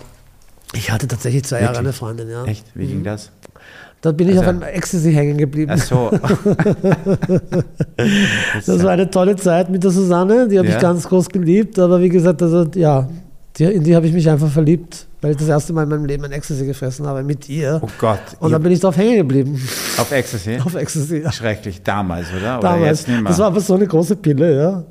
Ich 0.73 0.90
hatte 0.90 1.06
tatsächlich 1.06 1.44
zwei 1.44 1.56
Jahre 1.61 1.75
Wirklich? 1.75 1.78
eine 1.87 1.92
Freundin, 1.92 2.30
ja. 2.30 2.44
Echt? 2.44 2.64
Wie 2.75 2.87
ging 2.87 3.04
das? 3.04 3.30
Da 4.00 4.12
bin 4.12 4.26
ich 4.30 4.38
Also- 4.38 4.49
auf 4.50 4.56
einem 4.56 4.62
Ecstasy 4.62 5.12
hängen 5.12 5.37
geblieben. 5.37 5.70
Ach 5.75 5.78
so. 5.82 6.11
Das 8.66 8.82
war 8.82 8.90
eine 8.90 9.11
tolle 9.11 9.37
Zeit 9.37 9.70
mit 9.70 9.82
der 9.85 9.90
Susanne, 9.90 10.49
die 10.49 10.59
habe 10.59 10.68
Ja. 10.68 10.75
ich 10.76 10.80
ganz 10.80 11.09
groß 11.09 11.28
geliebt, 11.28 11.78
aber 11.78 12.00
wie 12.00 12.09
gesagt, 12.09 12.42
also 12.42 12.66
ja, 12.75 13.09
die, 13.61 13.64
in 13.64 13.85
die 13.85 13.95
habe 13.95 14.07
ich 14.07 14.12
mich 14.12 14.29
einfach 14.29 14.49
verliebt, 14.50 15.07
weil 15.21 15.33
ich 15.33 15.37
das 15.37 15.49
erste 15.49 15.73
Mal 15.73 15.83
in 15.83 15.90
meinem 15.90 16.07
Leben 16.07 16.25
ein 16.25 16.33
Ecstasy 16.33 16.64
gefressen 16.64 17.07
habe 17.07 17.23
mit 17.23 17.49
ihr. 17.49 17.79
Oh 17.83 17.88
Gott. 17.99 18.21
Und 18.40 18.52
dann 18.52 18.62
bin 18.62 18.73
ich 18.73 18.81
drauf 18.81 18.97
hängen 18.97 19.17
geblieben, 19.17 19.61
auf 19.99 20.11
Ecstasy? 20.11 20.59
auf 20.64 20.75
Ecstasy. 20.75 21.19
Ja. 21.19 21.31
Schrecklich. 21.31 21.83
Damals, 21.83 22.29
oder? 22.33 22.59
Oder 22.59 22.69
Damals. 22.71 23.07
mehr? 23.07 23.23
Das 23.23 23.38
war 23.38 23.49
aber 23.49 23.61
so 23.61 23.75
eine 23.75 23.87
große 23.87 24.17
Pille, 24.17 24.57
ja. 24.57 24.85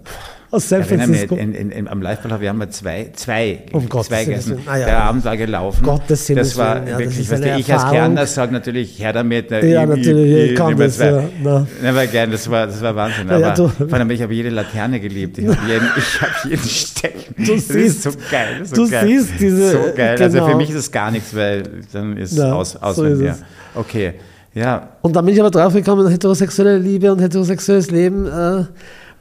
Aus 0.52 0.68
San 0.68 0.82
Ich 0.82 0.88
erinnere 0.88 1.08
mich, 1.08 1.20
Francisco. 1.28 1.36
in, 1.36 1.54
in, 1.54 1.72
in, 1.72 1.88
am 1.88 2.02
Live-Ball 2.02 2.32
haben 2.50 2.58
wir 2.60 2.70
zwei, 2.72 3.12
zwei, 3.14 3.60
Um 3.72 3.88
zwei 3.90 4.10
Willen. 4.18 4.26
gegessen. 4.26 4.58
Ah, 4.66 4.78
ja. 4.78 4.86
Der 4.88 5.04
Abend 5.04 5.24
war 5.24 5.38
gelaufen. 5.38 5.84
Gottes 5.84 6.26
Himmels 6.26 6.50
das 6.50 6.58
war 6.58 6.76
Willen, 6.76 6.88
ja, 6.88 6.92
das 6.94 7.00
wirklich, 7.02 7.28
du, 7.30 7.36
eine 7.36 7.60
ich 7.60 7.72
als. 7.74 7.92
Kerner 7.92 8.26
sage 8.26 8.52
natürlich, 8.54 9.00
her 9.00 9.14
damit. 9.14 9.52
ne, 9.52 9.66
Ja, 9.70 9.86
natürlich, 9.86 10.52
ich 10.52 10.56
kann 10.58 10.70
nehme 10.70 10.86
das, 10.86 10.98
zwei. 10.98 11.06
ja, 11.12 11.24
na. 11.44 11.68
Na, 11.84 11.96
war 11.96 12.08
gern, 12.08 12.32
das 12.32 12.50
war, 12.50 12.66
das 12.66 12.82
war 12.82 12.96
Wahnsinn. 12.96 13.28
Ja, 13.30 13.38
ja, 13.38 13.48
aber 13.52 13.56
du- 13.56 13.88
vor 13.88 13.94
allem, 13.94 14.10
ich 14.10 14.22
habe 14.24 14.34
jede 14.34 14.50
Laterne 14.50 15.00
geliebt. 15.00 15.38
Ich 15.38 15.48
habe 15.48 15.58
jeden, 15.68 15.88
ich 15.96 16.22
habe 16.22 16.32
jeden 16.50 16.64
Stecken. 16.68 17.36
Du 17.38 17.54
das 17.56 17.68
siehst- 17.68 17.70
ist 17.72 18.04
so 18.04 18.10
geil. 18.32 18.62
So 18.64 18.76
du 18.76 18.90
geil. 18.90 19.06
siehst 19.08 19.34
diese- 19.40 19.72
So 19.72 19.80
geil. 19.96 20.18
Also 20.20 20.38
genau. 20.40 20.50
für 20.50 20.56
mich 20.58 20.70
ist 20.72 20.76
es 20.78 20.92
gar 20.92 21.12
nichts, 21.12 21.36
weil 21.36 21.62
dann 21.94 22.18
ist 22.18 22.36
Ja, 22.36 22.54
aus, 22.54 22.76
aus 22.76 22.96
so 22.96 23.04
ist 23.06 23.20
mir. 23.20 23.30
es. 23.32 23.44
Okay. 23.76 24.14
Ja, 24.56 24.90
Und 25.04 25.16
dann 25.16 25.24
bin 25.26 25.36
ich 25.36 25.40
aber 25.40 25.52
drauf 25.52 25.74
gekommen, 25.74 26.08
heterosexuelle 26.10 26.80
Liebe 26.80 27.12
und 27.12 27.20
heterosexuelles 27.20 27.92
Leben. 27.92 28.26
Äh, 28.26 28.64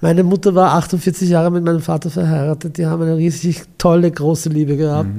meine 0.00 0.22
Mutter 0.22 0.54
war 0.54 0.74
48 0.74 1.28
Jahre 1.28 1.50
mit 1.50 1.64
meinem 1.64 1.80
Vater 1.80 2.10
verheiratet. 2.10 2.78
Die 2.78 2.86
haben 2.86 3.02
eine 3.02 3.16
riesig 3.16 3.62
tolle, 3.78 4.10
große 4.10 4.48
Liebe 4.48 4.76
gehabt. 4.76 5.10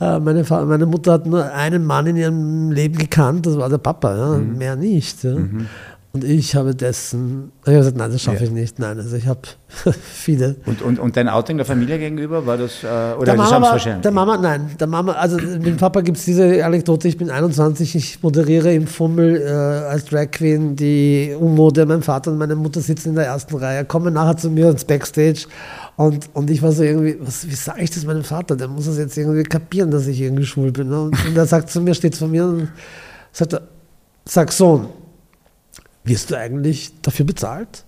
Äh, 0.00 0.18
meine, 0.18 0.42
meine 0.42 0.86
Mutter 0.86 1.12
hat 1.12 1.26
nur 1.26 1.52
einen 1.52 1.84
Mann 1.84 2.06
in 2.06 2.16
ihrem 2.16 2.70
Leben 2.72 2.98
gekannt, 2.98 3.46
das 3.46 3.56
war 3.56 3.68
der 3.68 3.78
Papa, 3.78 4.16
ja, 4.16 4.38
mehr 4.38 4.74
nicht. 4.74 5.22
Ja. 5.22 5.36
Und 6.14 6.22
ich 6.22 6.54
habe 6.54 6.76
dessen, 6.76 7.50
ich 7.62 7.66
habe 7.66 7.78
gesagt, 7.78 7.96
nein, 7.96 8.12
das 8.12 8.22
schaffe 8.22 8.36
Ja. 8.38 8.44
ich 8.44 8.50
nicht. 8.52 8.78
Nein, 8.78 8.98
also 9.00 9.16
ich 9.16 9.26
habe 9.26 9.40
viele. 10.12 10.54
und, 10.64 10.80
und, 10.80 11.00
und 11.00 11.16
dein 11.16 11.28
Outing 11.28 11.56
der 11.56 11.66
Familie 11.66 11.98
gegenüber, 11.98 12.46
war 12.46 12.56
das, 12.56 12.84
äh, 12.84 12.86
oder 12.86 13.24
Der 13.24 13.34
das 13.34 13.50
haben 13.52 13.62
wahrscheinlich? 13.64 14.02
der 14.02 14.12
Mama, 14.12 14.36
nein, 14.36 14.70
der 14.78 14.86
Mama, 14.86 15.10
also 15.14 15.36
mit 15.38 15.66
dem 15.66 15.76
Papa 15.76 16.02
gibt 16.02 16.16
es 16.18 16.24
diese 16.24 16.64
Anekdote, 16.64 17.08
ich 17.08 17.18
bin 17.18 17.30
21, 17.30 17.96
ich 17.96 18.22
moderiere 18.22 18.72
im 18.72 18.86
Fummel 18.86 19.42
äh, 19.42 19.48
als 19.50 20.04
Drag 20.04 20.30
Queen 20.30 20.76
die 20.76 21.34
Unmode, 21.36 21.84
mein 21.84 22.02
Vater 22.02 22.30
und 22.30 22.38
meine 22.38 22.54
Mutter 22.54 22.80
sitzen 22.80 23.08
in 23.08 23.14
der 23.16 23.26
ersten 23.26 23.56
Reihe, 23.56 23.84
kommen 23.84 24.14
nachher 24.14 24.36
zu 24.36 24.50
mir 24.50 24.70
ins 24.70 24.84
Backstage 24.84 25.46
und, 25.96 26.30
und 26.32 26.48
ich 26.48 26.62
war 26.62 26.70
so 26.70 26.84
irgendwie, 26.84 27.16
was, 27.20 27.48
wie 27.50 27.54
sage 27.56 27.82
ich 27.82 27.90
das 27.90 28.04
meinem 28.04 28.22
Vater, 28.22 28.54
der 28.54 28.68
muss 28.68 28.86
das 28.86 28.98
jetzt 28.98 29.18
irgendwie 29.18 29.42
kapieren, 29.42 29.90
dass 29.90 30.06
ich 30.06 30.20
irgendwie 30.20 30.46
schwul 30.46 30.70
bin. 30.70 30.90
Ne? 30.90 31.00
Und, 31.00 31.26
und 31.26 31.36
er 31.36 31.46
sagt 31.46 31.70
zu 31.70 31.80
mir, 31.80 31.92
steht 31.94 32.14
vor 32.14 32.28
mir 32.28 32.44
und 32.46 32.68
sagt, 33.32 33.60
sag 34.24 34.52
Sohn, 34.52 34.86
wirst 36.04 36.30
du 36.30 36.38
eigentlich 36.38 36.92
dafür 37.02 37.26
bezahlt? 37.26 37.84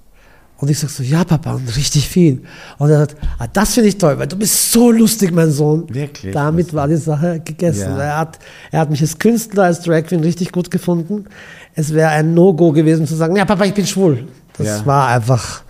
Und 0.59 0.71
ich 0.71 0.79
sag 0.79 0.89
so, 0.89 1.03
ja, 1.03 1.23
Papa, 1.23 1.53
und 1.53 1.77
richtig 1.77 2.09
viel. 2.09 2.43
Und 2.79 2.89
er 2.89 3.01
sagt, 3.01 3.17
ah, 3.39 3.47
das 3.53 3.75
finde 3.75 3.91
ich 3.91 3.99
toll, 3.99 4.19
weil 4.19 4.27
du 4.27 4.37
bist 4.37 4.73
so 4.73 4.91
lustig, 4.91 5.31
mein 5.31 5.51
Sohn. 5.51 5.85
Wirklich? 5.95 6.33
Damit 6.33 6.73
war 6.73 6.89
die 6.89 6.97
Sache 6.97 7.41
gegessen. 7.41 7.91
Ja. 7.91 7.99
Er, 8.03 8.17
hat, 8.19 8.39
er 8.71 8.81
hat 8.81 8.91
mich 8.91 9.03
als 9.03 9.19
Künstler, 9.19 9.65
als 9.65 9.83
Drag 9.83 10.05
Queen 10.05 10.21
richtig 10.21 10.53
gut 10.53 10.71
gefunden. 10.71 11.27
Es 11.75 11.93
wäre 11.93 12.09
ein 12.09 12.33
No-Go 12.33 12.73
gewesen 12.73 13.07
zu 13.07 13.15
sagen, 13.17 13.37
ja, 13.37 13.45
Papa, 13.45 13.67
ich 13.67 13.75
bin 13.75 13.87
schwul. 13.87 14.27
Das 14.57 14.67
Ja. 14.67 14.87
war 14.87 15.09
einfach 15.09 15.63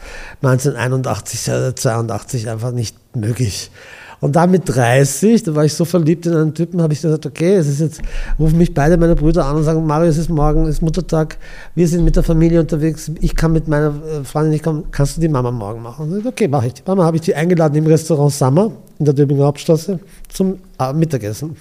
1981, 0.43 1.49
äh, 1.49 1.75
82 1.75 2.49
einfach 2.49 2.71
nicht 2.71 2.97
möglich. 3.17 3.73
Und 4.21 4.35
dann 4.35 4.51
mit 4.51 4.63
30, 4.65 5.43
da 5.43 5.55
war 5.55 5.65
ich 5.65 5.75
so 5.75 5.85
verliebt 5.85 6.27
in 6.27 6.35
einen 6.35 6.55
Typen, 6.55 6.81
habe 6.81 6.93
ich 6.93 7.03
gesagt, 7.03 7.27
okay, 7.27 7.55
es 7.55 7.67
ist 7.67 7.81
jetzt, 7.81 8.01
rufen 8.39 8.57
mich 8.57 8.73
beide 8.73 8.97
meine 8.97 9.15
Brüder 9.15 9.45
an 9.45 9.57
und 9.57 9.65
sagen, 9.65 9.85
Mario, 9.85 10.09
es 10.09 10.17
ist 10.17 10.31
morgen, 10.31 10.63
es 10.65 10.77
ist 10.77 10.83
Muttertag, 10.83 11.37
wir 11.75 11.87
sind 11.87 12.05
mit 12.05 12.17
der 12.17 12.23
Familie 12.23 12.61
unterwegs, 12.61 13.11
ich 13.21 13.37
kann 13.37 13.53
mit 13.53 13.69
meiner 13.69 13.89
äh, 13.89 14.25
Freundin 14.25 14.53
nicht 14.53 14.65
kommen, 14.65 14.85
kannst 14.91 15.17
du 15.17 15.21
die 15.21 15.29
Mama 15.29 15.51
morgen 15.51 15.83
machen? 15.83 16.11
Und 16.11 16.21
ich, 16.21 16.27
okay, 16.27 16.49
mache 16.49 16.69
ich. 16.69 16.75
Die 16.75 16.83
Mama 16.87 17.05
habe 17.05 17.17
ich 17.17 17.23
die 17.23 17.35
eingeladen 17.35 17.77
im 17.77 17.87
Restaurant 17.87 18.33
Summer 18.33 18.73
in 18.99 19.05
der 19.05 19.15
Döbinger 19.15 19.45
Hauptstraße 19.45 20.01
zum 20.29 20.59
äh, 20.79 20.93
Mittagessen. 20.95 21.57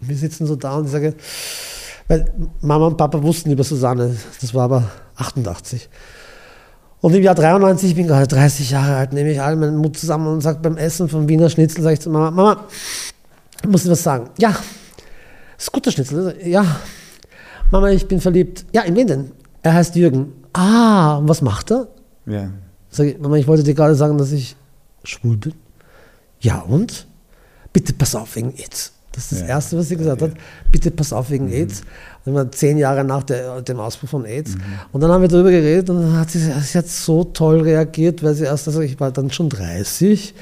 Wir 0.00 0.16
sitzen 0.16 0.46
so 0.46 0.56
da 0.56 0.76
und 0.76 0.86
ich 0.86 0.92
sage, 0.92 1.14
weil 2.08 2.32
Mama 2.60 2.86
und 2.86 2.96
Papa 2.96 3.22
wussten 3.22 3.50
über 3.50 3.64
Susanne, 3.64 4.16
das 4.40 4.54
war 4.54 4.64
aber 4.64 4.90
88. 5.16 5.88
Und 7.02 7.14
im 7.14 7.22
Jahr 7.22 7.34
93, 7.34 7.90
ich 7.90 7.96
bin 7.96 8.06
gerade 8.06 8.28
30 8.28 8.70
Jahre 8.70 8.94
alt, 8.94 9.12
nehme 9.12 9.32
ich 9.32 9.40
all 9.42 9.56
meinen 9.56 9.76
Mut 9.76 9.96
zusammen 9.98 10.28
und 10.28 10.40
sage 10.40 10.60
beim 10.62 10.76
Essen 10.76 11.08
vom 11.08 11.28
Wiener 11.28 11.50
Schnitzel, 11.50 11.82
sage 11.82 11.94
ich 11.94 12.00
zu 12.00 12.08
Mama, 12.08 12.30
Mama, 12.30 12.64
ich 13.60 13.68
muss 13.68 13.82
dir 13.82 13.90
was 13.90 14.04
sagen. 14.04 14.30
Ja, 14.38 14.54
ist 15.58 15.72
guter 15.72 15.90
Schnitzel. 15.90 16.36
Ja, 16.44 16.64
Mama, 17.72 17.90
ich 17.90 18.06
bin 18.06 18.20
verliebt. 18.20 18.64
Ja, 18.72 18.82
in 18.82 18.94
wen 18.94 19.08
denn? 19.08 19.32
Er 19.62 19.74
heißt 19.74 19.96
Jürgen. 19.96 20.32
Ah, 20.52 21.16
und 21.16 21.28
was 21.28 21.42
macht 21.42 21.72
er? 21.72 21.88
Ja. 22.26 22.50
Sag 22.88 23.06
ich, 23.06 23.18
Mama, 23.18 23.34
ich 23.34 23.48
wollte 23.48 23.64
dir 23.64 23.74
gerade 23.74 23.96
sagen, 23.96 24.16
dass 24.16 24.30
ich 24.30 24.54
schwul 25.02 25.36
bin. 25.38 25.54
Ja, 26.38 26.60
und? 26.60 27.08
Bitte 27.72 27.94
pass 27.94 28.14
auf 28.14 28.36
wegen 28.36 28.54
AIDS. 28.54 28.92
Das 29.12 29.24
ist 29.24 29.32
das 29.32 29.40
Ja. 29.40 29.46
Erste, 29.46 29.78
was 29.78 29.88
sie 29.88 29.96
gesagt 29.96 30.22
hat. 30.22 30.32
Bitte 30.70 30.90
pass 30.90 31.12
auf 31.12 31.30
wegen 31.30 31.50
AIDS. 31.50 31.82
Das 32.24 32.34
war 32.34 32.50
zehn 32.50 32.78
Jahre 32.78 33.04
nach 33.04 33.22
der, 33.24 33.62
dem 33.62 33.80
Ausbruch 33.80 34.08
von 34.08 34.24
AIDS. 34.24 34.54
Und 34.92 35.00
dann 35.00 35.10
haben 35.10 35.22
wir 35.22 35.28
darüber 35.28 35.50
geredet 35.50 35.90
und 35.90 36.00
dann 36.02 36.18
hat 36.18 36.30
sie, 36.30 36.38
sie 36.38 36.78
hat 36.78 36.86
so 36.88 37.24
toll 37.24 37.60
reagiert, 37.60 38.22
weil 38.22 38.34
sie 38.34 38.44
erst, 38.44 38.68
also 38.68 38.80
ich 38.80 38.98
war 39.00 39.10
dann 39.10 39.30
schon 39.30 39.48
30 39.48 40.34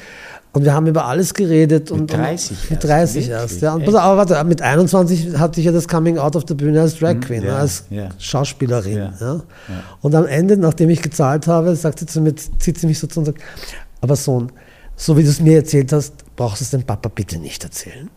und 0.53 0.65
wir 0.65 0.75
haben 0.75 0.87
über 0.87 1.07
alles 1.07 1.33
geredet. 1.33 1.91
Und, 1.91 2.13
30 2.13 2.51
und, 2.51 2.71
mit 2.71 2.85
erst, 2.85 2.89
30 2.89 3.15
wirklich? 3.15 3.31
erst, 3.31 3.63
ja. 3.63 3.75
Und 3.75 3.83
Echt? 3.83 3.93
pass 3.93 3.95
auf, 3.95 4.03
aber 4.03 4.31
warte, 4.31 4.45
mit 4.45 4.63
21 4.63 5.39
hatte 5.39 5.61
ich 5.61 5.67
ja 5.67 5.73
das 5.73 5.87
Coming 5.87 6.19
Out 6.19 6.37
auf 6.37 6.45
der 6.45 6.55
Bühne 6.55 6.81
als 6.81 6.99
Drag 6.99 7.21
Queen, 7.21 7.45
ja, 7.45 7.57
als 7.57 7.85
ja. 7.91 8.09
Schauspielerin. 8.19 8.97
Ja. 8.97 9.13
Ja. 9.21 9.43
Und 10.01 10.15
am 10.15 10.27
Ende, 10.27 10.57
nachdem 10.57 10.91
ich 10.91 11.03
gezahlt 11.03 11.47
habe, 11.47 11.77
sagt 11.77 12.01
sie 12.01 12.07
zu 12.07 12.21
mir, 12.21 12.35
zieht 12.35 12.79
sie 12.79 12.87
mich 12.87 12.99
so 12.99 13.07
zu 13.07 13.21
und 13.21 13.27
sagt, 13.27 13.41
aber 14.01 14.17
Sohn, 14.17 14.51
so 14.97 15.17
wie 15.17 15.23
du 15.23 15.29
es 15.29 15.41
mir 15.41 15.57
erzählt 15.57 15.93
hast, 15.93 16.15
brauchst 16.37 16.61
du 16.61 16.65
es 16.65 16.71
dem 16.71 16.83
Papa 16.83 17.09
bitte 17.15 17.39
nicht 17.39 17.63
erzählen. 17.63 18.11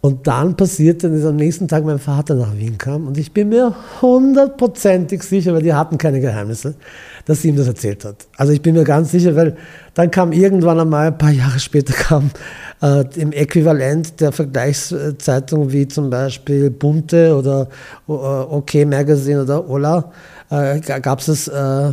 Und 0.00 0.28
dann 0.28 0.56
passierte, 0.56 1.10
dass 1.10 1.24
am 1.24 1.34
nächsten 1.34 1.66
Tag 1.66 1.84
mein 1.84 1.98
Vater 1.98 2.36
nach 2.36 2.56
Wien 2.56 2.78
kam 2.78 3.08
und 3.08 3.18
ich 3.18 3.32
bin 3.32 3.48
mir 3.48 3.74
hundertprozentig 4.00 5.24
sicher, 5.24 5.52
weil 5.52 5.62
die 5.62 5.74
hatten 5.74 5.98
keine 5.98 6.20
Geheimnisse, 6.20 6.76
dass 7.24 7.42
sie 7.42 7.48
ihm 7.48 7.56
das 7.56 7.66
erzählt 7.66 8.04
hat. 8.04 8.28
Also 8.36 8.52
ich 8.52 8.62
bin 8.62 8.76
mir 8.76 8.84
ganz 8.84 9.10
sicher, 9.10 9.34
weil 9.34 9.56
dann 9.94 10.12
kam 10.12 10.30
irgendwann 10.30 10.78
einmal, 10.78 11.08
ein 11.08 11.18
paar 11.18 11.32
Jahre 11.32 11.58
später 11.58 11.94
kam 11.94 12.30
äh, 12.80 13.04
im 13.16 13.32
Äquivalent 13.32 14.20
der 14.20 14.30
Vergleichszeitung 14.30 15.72
wie 15.72 15.88
zum 15.88 16.10
Beispiel 16.10 16.70
Bunte 16.70 17.36
oder 17.36 17.68
äh, 18.08 18.12
OK 18.12 18.74
Magazine 18.86 19.42
oder 19.42 19.68
Ola, 19.68 20.12
äh, 20.50 20.80
gab 20.80 21.20
es 21.20 21.48
äh, 21.48 21.54
äh, 21.54 21.92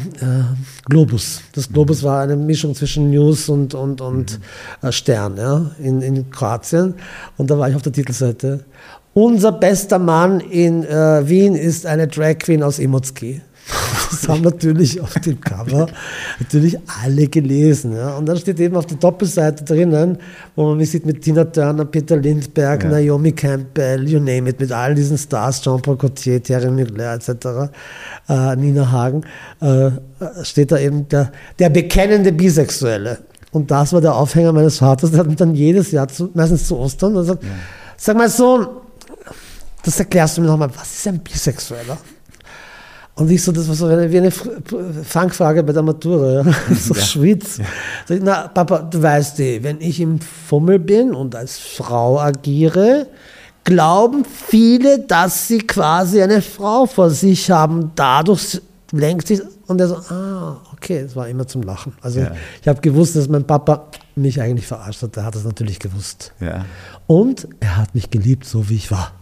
Globus. 0.86 1.42
Das 1.54 1.72
Globus 1.72 2.04
war 2.04 2.22
eine 2.22 2.36
Mischung 2.36 2.76
zwischen 2.76 3.10
News 3.10 3.50
und, 3.50 3.74
und, 3.74 4.02
und 4.02 4.40
äh, 4.82 4.92
Stern 4.92 5.38
ja, 5.38 5.72
in, 5.80 6.02
in 6.02 6.30
Kroatien. 6.30 6.96
Und 7.38 7.50
da 7.50 7.58
war 7.58 7.70
ich 7.70 7.76
auf 7.76 7.82
der 7.82 7.92
Titelseite. 7.92 8.66
Unser 9.14 9.54
bester 9.54 10.00
Mann 10.00 10.40
in 10.42 10.84
äh, 10.84 11.28
Wien 11.28 11.56
ist 11.56 11.86
eine 11.86 12.08
Drag 12.08 12.38
Queen 12.40 12.64
aus 12.64 12.80
Imotski. 12.80 13.42
Das 14.26 14.36
haben 14.36 14.44
natürlich 14.44 15.00
auf 15.02 15.14
dem 15.20 15.40
Cover 15.40 15.88
natürlich 16.40 16.78
alle 17.04 17.28
gelesen. 17.28 17.96
Ja. 17.96 18.18
Und 18.18 18.26
dann 18.26 18.38
steht 18.38 18.60
eben 18.60 18.76
auf 18.76 18.86
der 18.86 18.98
Doppelseite 18.98 19.64
drinnen, 19.64 20.18
wo 20.56 20.70
man 20.70 20.78
mich 20.78 20.92
sieht 20.92 21.06
mit 21.06 21.22
Tina 21.22 21.46
Turner, 21.46 21.86
Peter 21.86 22.18
Lindbergh, 22.18 22.86
Ja. 22.86 22.90
Naomi 22.92 23.32
Campbell, 23.34 24.08
you 24.10 24.20
name 24.20 24.50
it, 24.50 24.60
mit 24.60 24.72
all 24.72 24.96
diesen 24.96 25.18
Stars, 25.18 25.62
Jean-Paul 25.62 25.98
Gaultier, 25.98 26.42
Thierry 26.42 26.72
Mugler 26.72 27.14
etc., 27.14 27.72
äh, 28.28 28.56
Nina 28.56 28.92
Hagen, 28.92 29.22
äh, 29.62 29.92
steht 30.44 30.72
da 30.72 30.80
eben 30.80 31.08
der, 31.10 31.32
der 31.60 31.70
bekennende 31.70 32.32
Bisexuelle. 32.32 33.20
Und 33.52 33.70
das 33.72 33.94
war 33.94 34.02
der 34.02 34.16
Aufhänger 34.16 34.52
meines 34.54 34.80
Vaters, 34.80 35.12
der 35.12 35.20
hat 35.20 35.28
mich 35.28 35.38
dann 35.38 35.56
jedes 35.56 35.92
Jahr, 35.92 36.08
zu, 36.08 36.30
meistens 36.34 36.68
zu 36.68 36.78
Ostern, 36.78 37.16
und 37.16 37.26
sagt, 37.26 37.44
sag 37.96 38.18
mal 38.18 38.30
Sohn, 38.30 38.68
das 39.84 40.00
erklärst 40.00 40.38
du 40.38 40.42
mir 40.42 40.48
nochmal, 40.48 40.70
was 40.76 40.94
ist 40.94 41.08
ein 41.08 41.20
Bisexueller? 41.20 41.98
Und 43.16 43.32
ich 43.32 43.42
so, 43.42 43.54
das 43.54 43.68
war 43.70 43.76
so 43.76 43.86
eine, 43.86 44.12
wie 44.12 44.18
eine 44.18 44.32
Fangfrage 44.32 45.64
bei 45.64 45.72
der 45.72 45.84
Matura, 45.84 46.44
ja. 46.44 46.44
so 46.76 46.94
ja. 46.94 47.02
schwitz. 47.02 47.60
Ja. 48.10 48.18
Na, 48.22 48.48
Papa, 48.50 48.80
du 48.80 49.02
weißt 49.02 49.40
eh, 49.40 49.64
wenn 49.64 49.80
ich 49.80 50.02
im 50.02 50.20
Fummel 50.20 50.80
bin 50.80 51.16
und 51.16 51.34
als 51.34 51.58
Frau 51.58 52.20
agiere, 52.20 53.08
glauben 53.64 54.26
viele, 54.26 55.00
dass 55.00 55.48
sie 55.48 55.60
quasi 55.60 56.22
eine 56.22 56.42
Frau 56.42 56.86
vor 56.86 57.10
sich 57.10 57.50
haben. 57.50 57.92
Dadurch 57.96 58.62
lenkt 58.92 59.28
sich, 59.28 59.42
und 59.68 59.80
er 59.80 59.88
so, 59.88 59.96
ah, 59.96 60.58
okay, 60.74 60.98
es 60.98 61.16
war 61.16 61.28
immer 61.30 61.48
zum 61.48 61.64
Lachen. 61.64 61.94
Also 62.02 62.20
ja. 62.20 62.32
ich 62.62 62.68
habe 62.68 62.82
gewusst, 62.82 63.16
dass 63.16 63.30
mein 63.30 63.46
Papa 63.46 63.88
mich 64.16 64.42
eigentlich 64.42 64.68
verarscht 64.68 65.02
hat. 65.02 65.16
Er 65.16 65.24
hat 65.24 65.36
es 65.36 65.46
natürlich 65.46 65.80
gewusst. 65.80 66.34
Und 67.08 67.48
er 67.62 67.78
hat 67.78 67.96
mich 67.96 68.10
geliebt, 68.10 68.46
so 68.46 68.70
wie 68.70 68.76
ich 68.76 68.92
war. 68.92 69.14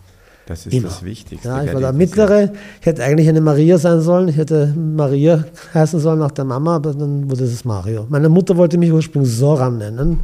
Das 0.46 0.66
ist 0.66 0.74
Immer. 0.74 0.90
das 0.90 1.04
Wichtigste. 1.04 1.48
Ja, 1.48 1.64
ich 1.64 1.74
war 1.74 1.80
der 1.80 1.94
Mittlere. 1.94 2.52
Ich 2.82 2.86
hätte 2.86 3.02
eigentlich 3.04 3.30
eine 3.30 3.40
Maria 3.40 3.78
sein 3.78 4.02
sollen. 4.02 4.28
Ich 4.28 4.36
hätte 4.36 4.74
Maria 4.76 5.46
heißen 5.74 6.00
sollen 6.02 6.20
nach 6.20 6.32
der 6.32 6.44
Mama, 6.44 6.76
aber 6.76 6.94
dann 6.94 7.30
wurde 7.30 7.46
es 7.46 7.64
Mario. 7.64 8.06
Meine 8.10 8.28
Mutter 8.28 8.58
wollte 8.58 8.78
mich 8.78 8.92
ursprünglich 8.92 9.34
Sora 9.34 9.70
nennen. 9.70 10.20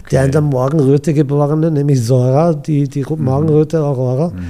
Okay. 0.00 0.08
Der 0.10 0.24
in 0.26 0.32
der 0.32 0.42
Morgenröte 0.42 1.14
geborene, 1.14 1.70
nämlich 1.70 2.04
Sora, 2.04 2.52
die, 2.52 2.86
die 2.88 3.04
mhm. 3.08 3.24
Morgenröte 3.24 3.82
Aurora. 3.82 4.28
Mhm. 4.28 4.44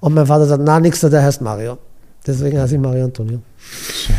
Und 0.00 0.14
mein 0.14 0.26
Vater 0.26 0.46
sagt, 0.46 0.62
na, 0.64 0.80
nix, 0.80 1.00
der 1.00 1.22
heißt 1.22 1.40
Mario. 1.40 1.78
Deswegen 2.26 2.58
heiße 2.58 2.74
ich 2.74 2.80
Mario 2.80 3.04
Antonio. 3.04 3.38
Schön. 3.58 4.16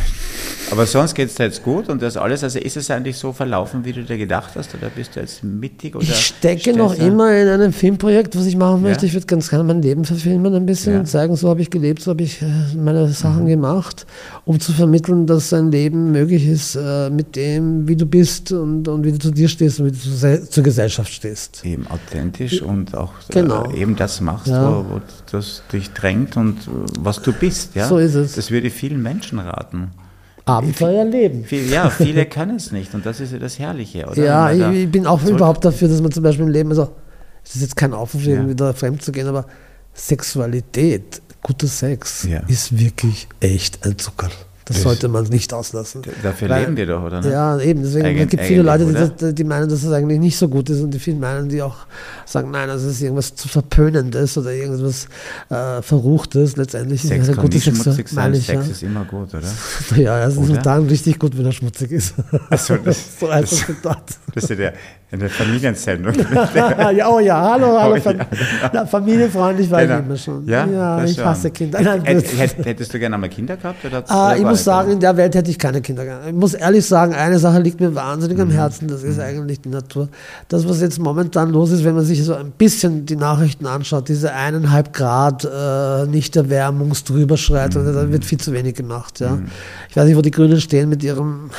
Aber 0.71 0.86
sonst 0.86 1.15
geht 1.15 1.29
es 1.29 1.36
dir 1.36 1.45
jetzt 1.45 1.63
gut 1.63 1.89
und 1.89 2.01
das 2.01 2.15
alles, 2.15 2.43
also 2.43 2.60
ist 2.60 2.77
es 2.77 2.91
eigentlich 2.91 3.17
so 3.17 3.34
verlaufen, 3.34 3.86
wie 3.86 3.93
du 3.93 4.03
dir 4.03 4.17
gedacht 4.17 4.51
hast, 4.55 4.75
oder 4.75 4.89
bist 4.89 5.15
du 5.15 5.19
jetzt 5.19 5.43
mittig? 5.43 5.95
Oder 5.95 6.03
ich 6.03 6.15
stecke 6.15 6.73
noch 6.73 6.97
immer 6.97 7.36
in 7.36 7.47
einem 7.47 7.73
Filmprojekt, 7.73 8.36
was 8.38 8.45
ich 8.45 8.55
machen 8.55 8.84
möchte. 8.84 9.05
Ja. 9.05 9.08
Ich 9.08 9.13
würde 9.13 9.25
ganz 9.25 9.49
gerne 9.49 9.63
mein 9.63 9.82
Leben 9.82 10.05
verfilmen 10.05 10.53
ein 10.53 10.65
bisschen 10.65 10.93
ja. 10.93 10.99
und 10.99 11.08
zeigen, 11.08 11.36
so 11.36 11.49
habe 11.49 11.62
ich 11.62 11.71
gelebt, 11.71 12.03
so 12.03 12.12
habe 12.12 12.23
ich 12.23 12.41
äh, 12.41 12.45
meine 12.75 13.08
Sachen 13.10 13.43
mhm. 13.43 13.47
gemacht, 13.47 14.05
um 14.45 14.60
zu 14.60 14.71
vermitteln, 14.71 15.25
dass 15.25 15.51
ein 15.53 15.71
Leben 15.71 16.12
möglich 16.12 16.47
ist 16.47 16.75
äh, 16.75 17.10
mit 17.10 17.36
dem, 17.36 17.88
wie 17.88 17.95
du 17.95 18.05
bist 18.05 18.51
und, 18.51 18.88
und 18.88 19.03
wie 19.03 19.12
du 19.12 19.19
zu 19.19 19.32
dir 19.32 19.49
stehst 19.49 19.79
und 19.79 19.88
wie 19.88 19.91
du 19.91 19.97
zu, 19.97 20.49
zur 20.49 20.63
Gesellschaft 20.63 21.12
stehst. 21.12 21.65
Eben 21.65 21.88
authentisch 21.88 22.62
und 22.62 22.95
auch 22.95 23.13
äh, 23.29 23.34
genau. 23.34 23.71
äh, 23.71 23.82
eben 23.82 23.95
das 23.95 24.21
machst, 24.21 24.47
ja. 24.47 24.71
wo, 24.71 24.95
wo 24.95 25.01
das 25.32 25.63
dich 25.73 25.89
drängt 25.91 26.38
und 26.38 26.58
was 26.99 27.21
du 27.21 27.34
bist. 27.34 27.75
Ja? 27.75 27.88
So 27.88 27.97
ist 27.97 28.13
es. 28.13 28.34
Das 28.34 28.51
würde 28.51 28.69
vielen 28.69 29.01
Menschen 29.01 29.39
raten. 29.39 29.91
Abenteuer 30.49 31.05
leben. 31.05 31.45
Viel, 31.45 31.69
ja, 31.69 31.89
viele 31.89 32.25
können 32.25 32.57
es 32.57 32.71
nicht 32.71 32.93
und 32.93 33.05
das 33.05 33.19
ist 33.19 33.31
ja 33.33 33.39
das 33.39 33.59
Herrliche, 33.59 34.05
oder? 34.07 34.23
Ja, 34.23 34.51
ich, 34.51 34.83
ich 34.83 34.91
bin 34.91 35.05
auch 35.05 35.23
überhaupt 35.23 35.63
dafür, 35.65 35.88
dass 35.88 36.01
man 36.01 36.12
zum 36.12 36.23
Beispiel 36.23 36.45
im 36.45 36.51
Leben, 36.51 36.69
also 36.69 36.89
es 37.43 37.55
ist 37.55 37.62
jetzt 37.62 37.75
kein 37.75 37.93
Aufruf, 37.93 38.23
ja. 38.23 38.47
wieder 38.47 38.73
fremd 38.73 39.01
zu 39.01 39.12
gehen, 39.12 39.27
aber 39.27 39.45
Sexualität, 39.93 41.21
guter 41.41 41.67
Sex 41.67 42.27
ja. 42.29 42.39
ist 42.47 42.77
wirklich 42.77 43.27
echt 43.39 43.85
ein 43.85 43.97
Zucker. 43.97 44.29
Das, 44.69 44.77
das 44.77 44.84
sollte 44.84 45.08
man 45.08 45.23
nicht 45.25 45.51
auslassen. 45.51 46.03
Dafür 46.21 46.47
Weil, 46.47 46.62
leben 46.62 46.77
wir 46.77 46.86
doch, 46.86 47.01
oder? 47.01 47.21
Ne? 47.21 47.32
Ja, 47.32 47.60
eben. 47.60 47.82
Deswegen 47.82 48.05
Eigen, 48.05 48.27
gibt 48.27 48.43
viele 48.43 48.62
Leute, 48.62 49.12
die, 49.19 49.34
die, 49.34 49.43
meinen, 49.43 49.67
dass 49.67 49.82
das 49.82 49.91
eigentlich 49.91 50.19
nicht 50.19 50.38
so 50.38 50.47
gut 50.47 50.69
ist 50.69 50.82
und 50.82 50.91
die 50.91 50.99
vielen 50.99 51.19
meinen, 51.19 51.49
die 51.49 51.60
auch 51.63 51.75
sagen, 52.23 52.51
nein, 52.51 52.67
das 52.67 52.84
ist 52.84 53.01
irgendwas 53.01 53.34
zu 53.34 53.47
Verpönendes 53.47 54.38
oder 54.38 54.53
irgendwas 54.53 55.08
äh, 55.49 55.82
Verruchtes. 55.82 56.55
Letztendlich 56.55 57.01
Sex 57.01 57.27
ist 57.27 57.34
eine 57.34 57.41
gute 57.41 57.60
Sex. 57.60 57.84
Sex 57.84 58.47
ja. 58.47 58.62
ist 58.62 58.84
immer 58.84 59.05
gut, 59.05 59.34
oder? 59.34 59.47
ja, 59.99 60.27
es 60.27 60.38
ist 60.38 60.63
dann 60.63 60.86
richtig 60.88 61.17
gut, 61.17 61.36
wenn 61.36 61.45
er 61.45 61.51
schmutzig 61.51 61.91
ist. 61.91 62.13
Also, 62.51 62.77
das, 62.84 63.19
so 63.19 63.34
heißt 63.34 63.51
das, 63.51 63.65
das 63.65 63.75
dort. 63.82 64.03
Das 64.36 64.43
ist 64.43 64.60
ja 64.60 64.71
eine 65.12 65.28
Familiensendung. 65.28 66.13
ja, 66.95 67.10
oh 67.10 67.19
ja, 67.19 67.41
hallo, 67.41 67.67
hallo. 67.80 67.95
Oh, 67.95 68.10
ja, 68.10 68.69
genau. 68.69 68.86
familienfreundlich 68.86 69.72
war 69.72 69.82
genau. 69.82 70.00
ich 70.00 70.06
immer 70.06 70.17
schon. 70.17 70.48
Ja, 70.48 70.67
ja 70.67 71.04
ich 71.04 71.19
hasse 71.19 71.50
Kinder. 71.50 71.82
Nein, 71.82 72.04
Hättest 72.04 72.93
du 72.93 73.00
gerne 73.00 73.15
einmal 73.15 73.30
Kinder 73.30 73.58
gehabt? 73.58 73.84
Oder, 73.84 74.04
ah, 74.08 74.36
ich 74.36 74.43
muss 74.43 74.63
sagen, 74.63 74.91
in 74.91 75.00
der 75.00 75.17
Welt 75.17 75.34
hätte 75.34 75.50
ich 75.50 75.58
keine 75.58 75.82
Kinder 75.82 76.06
gehabt. 76.06 76.28
Ich 76.28 76.34
muss 76.34 76.54
ehrlich 76.54 76.86
sagen, 76.86 77.15
eine 77.15 77.39
Sache 77.39 77.60
liegt 77.60 77.80
mir 77.80 77.95
wahnsinnig 77.95 78.38
mhm. 78.38 78.43
am 78.43 78.52
Herzen, 78.52 78.88
das 78.88 79.02
ist 79.02 79.17
mhm. 79.17 79.24
eigentlich 79.24 79.62
die 79.62 79.69
Natur. 79.69 80.10
Das, 80.48 80.69
was 80.69 80.80
jetzt 80.80 81.00
momentan 81.00 81.52
los 81.52 81.72
ist, 81.72 81.84
wenn 81.84 81.95
man 81.95 82.06
sich 82.06 82.24
so 82.24 82.36
ein 82.36 82.52
bisschen 82.52 83.08
die 83.08 83.15
Nachrichten 83.15 83.65
anschaut, 83.65 84.10
diese 84.10 84.34
eineinhalb 84.34 84.93
Grad 84.93 85.43
äh, 85.43 86.06
Nichterwärmungsdrüberschreitung, 86.06 87.84
mhm. 87.84 87.95
da 87.95 88.12
wird 88.12 88.26
viel 88.26 88.39
zu 88.39 88.54
wenig 88.54 88.76
gemacht. 88.76 89.19
Ja. 89.19 89.32
Mhm. 89.32 89.48
Ich 89.89 89.98
weiß 89.98 90.06
nicht, 90.06 90.17
wo 90.17 90.22
die 90.22 90.32
Grünen 90.32 90.62
stehen 90.62 90.88
mit 90.88 91.04
ihrem 91.04 91.50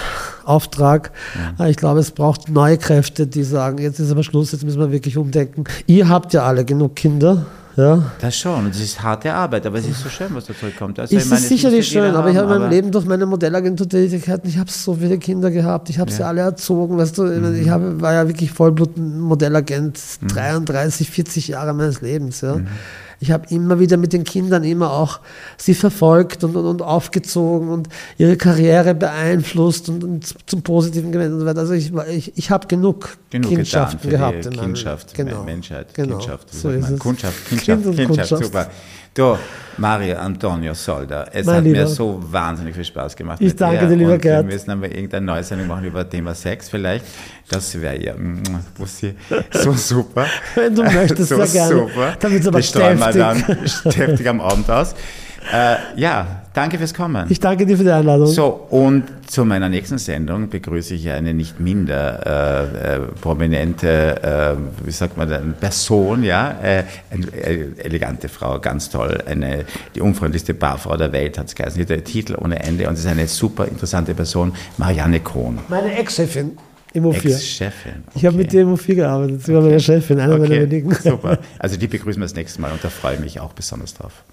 Auftrag. 0.44 1.12
Ja. 1.58 1.66
Ich 1.66 1.76
glaube, 1.76 2.00
es 2.00 2.10
braucht 2.10 2.48
neue 2.48 2.78
Kräfte, 2.78 3.26
die 3.26 3.42
sagen, 3.42 3.78
jetzt 3.78 3.98
ist 3.98 4.10
aber 4.10 4.22
Schluss, 4.22 4.52
jetzt 4.52 4.64
müssen 4.64 4.80
wir 4.80 4.92
wirklich 4.92 5.16
umdenken. 5.16 5.64
Ihr 5.86 6.08
habt 6.08 6.32
ja 6.32 6.44
alle 6.44 6.64
genug 6.64 6.96
Kinder. 6.96 7.46
Ja. 7.76 8.02
Das 8.20 8.36
schon, 8.36 8.66
und 8.66 8.74
es 8.74 8.80
ist 8.80 9.02
harte 9.02 9.32
Arbeit, 9.32 9.64
aber 9.64 9.78
es 9.78 9.86
ist 9.86 10.00
so 10.00 10.08
schön, 10.08 10.28
was 10.32 10.46
da 10.46 10.54
zurückkommt. 10.54 10.98
Also 10.98 11.16
ist 11.16 11.30
es 11.30 11.48
sicherlich 11.48 11.86
schön, 11.86 12.14
aber 12.14 12.30
ich 12.30 12.36
habe 12.36 12.52
in 12.52 12.60
meinem 12.60 12.70
Leben 12.70 12.90
durch 12.90 13.06
meine 13.06 13.26
Modellagentur-Tätigkeiten, 13.26 14.48
ich 14.48 14.58
habe 14.58 14.70
so 14.70 14.94
viele 14.94 15.18
Kinder 15.18 15.50
gehabt, 15.50 15.88
ich 15.88 15.98
habe 15.98 16.10
ja. 16.10 16.16
sie 16.16 16.26
alle 16.26 16.40
erzogen, 16.42 16.98
weißt 16.98 17.16
du, 17.16 17.22
mhm. 17.22 17.62
ich 17.62 17.70
habe, 17.70 18.00
war 18.00 18.12
ja 18.12 18.26
wirklich 18.26 18.50
Vollblut-Modellagent, 18.50 19.98
mhm. 20.20 20.28
33, 20.28 21.10
40 21.10 21.48
Jahre 21.48 21.72
meines 21.72 22.00
Lebens, 22.00 22.40
ja. 22.40 22.56
Mhm 22.56 22.66
ich 23.20 23.30
habe 23.30 23.46
immer 23.50 23.78
wieder 23.78 23.98
mit 23.98 24.14
den 24.14 24.24
Kindern 24.24 24.64
immer 24.64 24.92
auch 24.92 25.20
sie 25.58 25.74
verfolgt 25.74 26.42
und, 26.42 26.56
und, 26.56 26.64
und 26.64 26.82
aufgezogen 26.82 27.68
und 27.68 27.88
ihre 28.16 28.36
Karriere 28.36 28.94
beeinflusst 28.94 29.90
und, 29.90 30.02
und 30.02 30.34
zum 30.48 30.62
Positiven 30.62 31.12
gewendet 31.12 31.34
und 31.34 31.40
so 31.40 31.46
weiter. 31.46 31.60
Also 31.60 31.74
ich, 31.74 31.92
ich, 32.08 32.38
ich 32.38 32.50
habe 32.50 32.66
genug, 32.66 33.18
genug 33.28 33.50
Kindschaften 33.50 34.08
gehabt. 34.08 34.46
In 34.46 34.52
Kindschaft, 34.52 35.14
genau. 35.14 35.44
Menschheit, 35.44 35.92
genau. 35.92 36.16
Kindschaft. 36.16 36.52
So. 36.54 36.70
Kundschaft, 36.98 37.48
Kindschaft, 37.48 37.82
kind 37.84 37.96
Kindschaft, 37.96 38.44
super. 38.44 38.70
Du, 39.12 39.36
Mario 39.76 40.16
Antonio 40.18 40.72
Solda, 40.72 41.26
es 41.32 41.44
mein 41.44 41.56
hat 41.56 41.64
lieber. 41.64 41.78
mir 41.80 41.86
so 41.88 42.20
wahnsinnig 42.30 42.76
viel 42.76 42.84
Spaß 42.84 43.16
gemacht. 43.16 43.38
Ich 43.40 43.56
danke 43.56 43.88
dir, 43.88 43.96
lieber 43.96 44.18
Gerd. 44.18 44.46
Wir 44.46 44.54
müssen 44.54 44.70
aber 44.70 44.86
irgendein 44.88 45.24
neues 45.24 45.48
Sendung 45.48 45.66
machen 45.66 45.84
über 45.84 46.08
Thema 46.08 46.32
Sex 46.32 46.68
vielleicht. 46.68 47.04
Das 47.48 47.80
wäre 47.80 48.00
ja 48.00 48.14
so 49.50 49.72
super. 49.76 50.26
Wenn 50.54 50.76
du 50.76 50.84
möchtest, 50.84 51.30
so 51.30 51.44
sehr 51.44 51.68
gerne. 51.68 51.88
Super. 51.88 52.16
Damit 52.20 52.46
aber 52.46 52.58
das 52.60 52.74
wir 52.74 53.12
dann 53.12 53.44
ständig 53.66 54.28
am 54.28 54.40
Abend 54.40 54.70
aus. 54.70 54.94
Äh, 55.52 55.76
ja, 55.96 56.42
danke 56.52 56.78
fürs 56.78 56.94
Kommen. 56.94 57.26
Ich 57.28 57.40
danke 57.40 57.66
dir 57.66 57.76
für 57.76 57.84
die 57.84 57.90
Einladung. 57.90 58.26
So, 58.26 58.66
und 58.70 59.04
zu 59.26 59.44
meiner 59.44 59.68
nächsten 59.68 59.98
Sendung 59.98 60.48
begrüße 60.48 60.94
ich 60.94 61.08
eine 61.10 61.32
nicht 61.34 61.58
minder 61.60 62.26
äh, 62.26 62.96
äh, 62.96 63.00
prominente, 63.20 64.22
äh, 64.22 64.86
wie 64.86 64.90
sagt 64.90 65.16
man 65.16 65.28
denn, 65.28 65.54
Person, 65.54 66.22
ja, 66.22 66.56
äh, 66.62 66.84
eine 67.10 67.26
äh, 67.32 67.72
elegante 67.78 68.28
Frau, 68.28 68.58
ganz 68.60 68.90
toll, 68.90 69.22
eine, 69.26 69.64
die 69.94 70.00
unfreundlichste 70.00 70.54
Barfrau 70.54 70.96
der 70.96 71.12
Welt 71.12 71.38
hat 71.38 71.48
es 71.48 71.54
geheißen, 71.54 71.84
der 71.86 72.04
Titel 72.04 72.36
ohne 72.38 72.62
Ende 72.62 72.86
und 72.88 72.94
es 72.94 73.00
ist 73.00 73.06
eine 73.06 73.26
super 73.26 73.66
interessante 73.66 74.14
Person, 74.14 74.52
Marianne 74.76 75.20
Kohn. 75.20 75.58
Meine 75.68 75.96
Ex-Chefin. 75.96 76.58
Immo 76.92 77.12
4. 77.12 77.30
Ex-Chefin. 77.30 77.92
Okay. 78.06 78.12
Ich 78.16 78.26
habe 78.26 78.36
mit 78.36 78.52
der 78.52 78.62
Immo 78.62 78.76
4 78.76 78.94
gearbeitet. 78.96 79.44
Sie 79.44 79.54
war 79.54 79.62
meine 79.62 79.78
Chefin, 79.78 80.18
einer 80.18 80.34
okay. 80.34 80.48
meiner 80.48 80.62
wenigen. 80.62 80.94
Super. 81.00 81.38
Also 81.58 81.76
die 81.76 81.86
begrüßen 81.86 82.20
wir 82.20 82.24
das 82.24 82.34
nächste 82.34 82.60
Mal 82.60 82.72
und 82.72 82.82
da 82.82 82.88
freue 82.88 83.14
ich 83.14 83.20
mich 83.20 83.40
auch 83.40 83.52
besonders 83.52 83.94
drauf. 83.94 84.24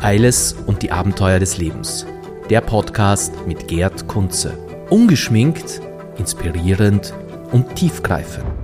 Eiles 0.00 0.56
und 0.66 0.82
die 0.82 0.90
Abenteuer 0.90 1.38
des 1.38 1.58
Lebens. 1.58 2.06
Der 2.48 2.60
Podcast 2.60 3.32
mit 3.46 3.68
Gerd 3.68 4.08
Kunze. 4.08 4.56
Ungeschminkt, 4.90 5.80
inspirierend 6.18 7.12
und 7.52 7.74
tiefgreifend. 7.74 8.63